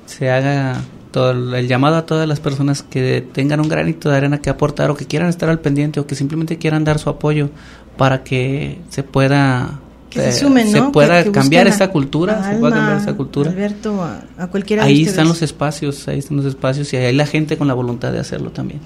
[0.05, 0.81] se haga
[1.11, 4.89] todo el llamado a todas las personas que tengan un granito de arena que aportar
[4.89, 7.49] o que quieran estar al pendiente o que simplemente quieran dar su apoyo
[7.97, 9.79] para que se pueda
[10.11, 13.51] se, eh, pueda cambiar esta cultura, se pueda cambiar esta cultura.
[13.51, 17.25] Alberto, a, cualquiera Ahí están los espacios, ahí están los espacios y ahí hay la
[17.25, 18.79] gente con la voluntad de hacerlo también.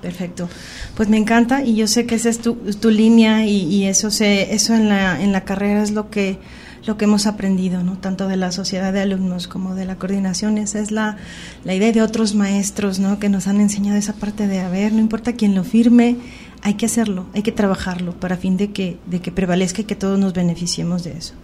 [0.00, 0.48] Perfecto.
[0.96, 4.10] Pues me encanta y yo sé que esa es tu, tu línea y, y, eso
[4.10, 6.38] se eso en la en la carrera es lo que
[6.86, 7.96] lo que hemos aprendido, ¿no?
[7.98, 10.58] tanto de la sociedad de alumnos como de la coordinación.
[10.58, 11.16] Esa es la,
[11.64, 13.18] la idea de otros maestros ¿no?
[13.18, 16.16] que nos han enseñado esa parte de, a ver, no importa quién lo firme,
[16.62, 19.96] hay que hacerlo, hay que trabajarlo para fin de que, de que prevalezca y que
[19.96, 21.34] todos nos beneficiemos de eso.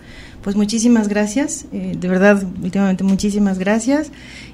[0.43, 4.13] Pues muchísimas gracias, eh, de verdad, últimamente muchísimas gracias.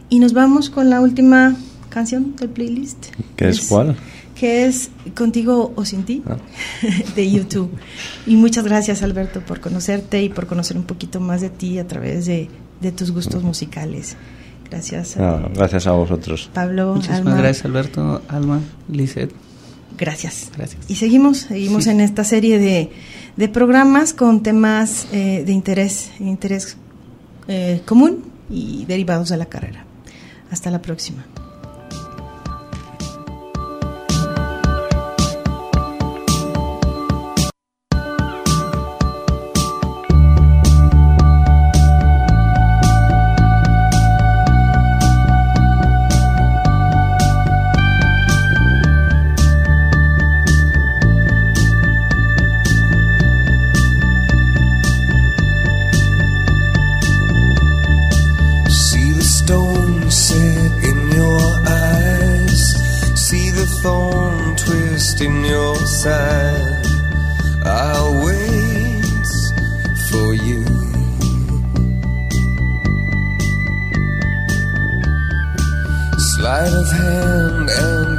[0.08, 1.54] Y nos vamos con la última
[1.90, 3.06] canción del playlist.
[3.36, 3.96] ¿Qué es cuál?
[4.34, 6.36] que es Contigo o sin ti, ah.
[7.14, 7.70] de YouTube.
[8.26, 11.86] Y muchas gracias, Alberto, por conocerte y por conocer un poquito más de ti a
[11.86, 12.48] través de,
[12.96, 13.46] tus gustos mm.
[13.46, 14.16] musicales.
[14.68, 15.16] Gracias.
[15.18, 16.50] Ah, gracias a vosotros.
[16.52, 18.60] Pablo, Muchísimas gracias, Alberto, Alma,
[18.90, 19.32] Lizeth.
[19.96, 20.50] Gracias.
[20.56, 20.84] Gracias.
[20.88, 22.90] Y seguimos, seguimos en esta serie de,
[23.36, 26.76] de programas con temas eh, de interés, interés
[27.48, 29.84] eh, común y derivados de la carrera.
[30.50, 31.24] Hasta la próxima.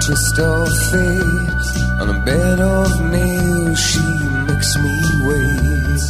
[0.08, 3.80] just a face on a bed of nails.
[3.80, 4.06] She
[4.48, 4.94] makes me
[5.28, 6.04] wait,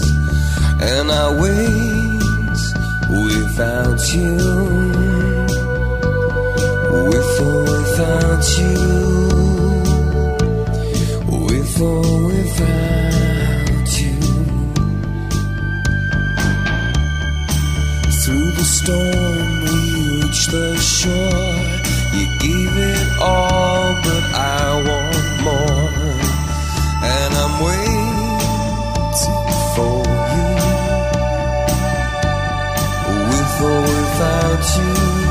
[0.81, 2.63] and I wait
[3.23, 4.35] without you,
[7.07, 8.75] with or without you,
[11.47, 14.19] with or without you.
[18.21, 21.54] Through the storm, we reach the shore.
[22.15, 26.13] You gave it all, but I want more.
[27.03, 28.15] And I'm waiting
[29.75, 29.97] for
[30.35, 30.49] you.
[33.29, 35.24] With or without you.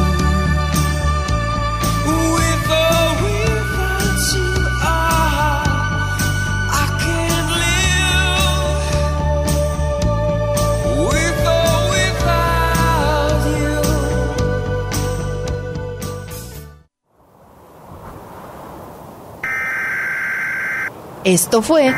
[21.24, 21.90] Esto fue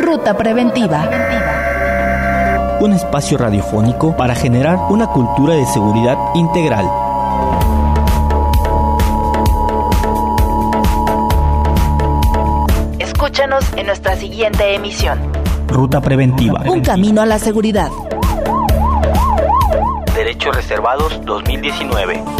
[0.00, 1.10] Ruta Preventiva.
[2.78, 6.88] Un espacio radiofónico para generar una cultura de seguridad integral.
[13.00, 15.18] Escúchanos en nuestra siguiente emisión.
[15.66, 16.62] Ruta Preventiva.
[16.64, 17.90] Un camino a la seguridad.
[20.14, 22.35] Derechos Reservados 2019.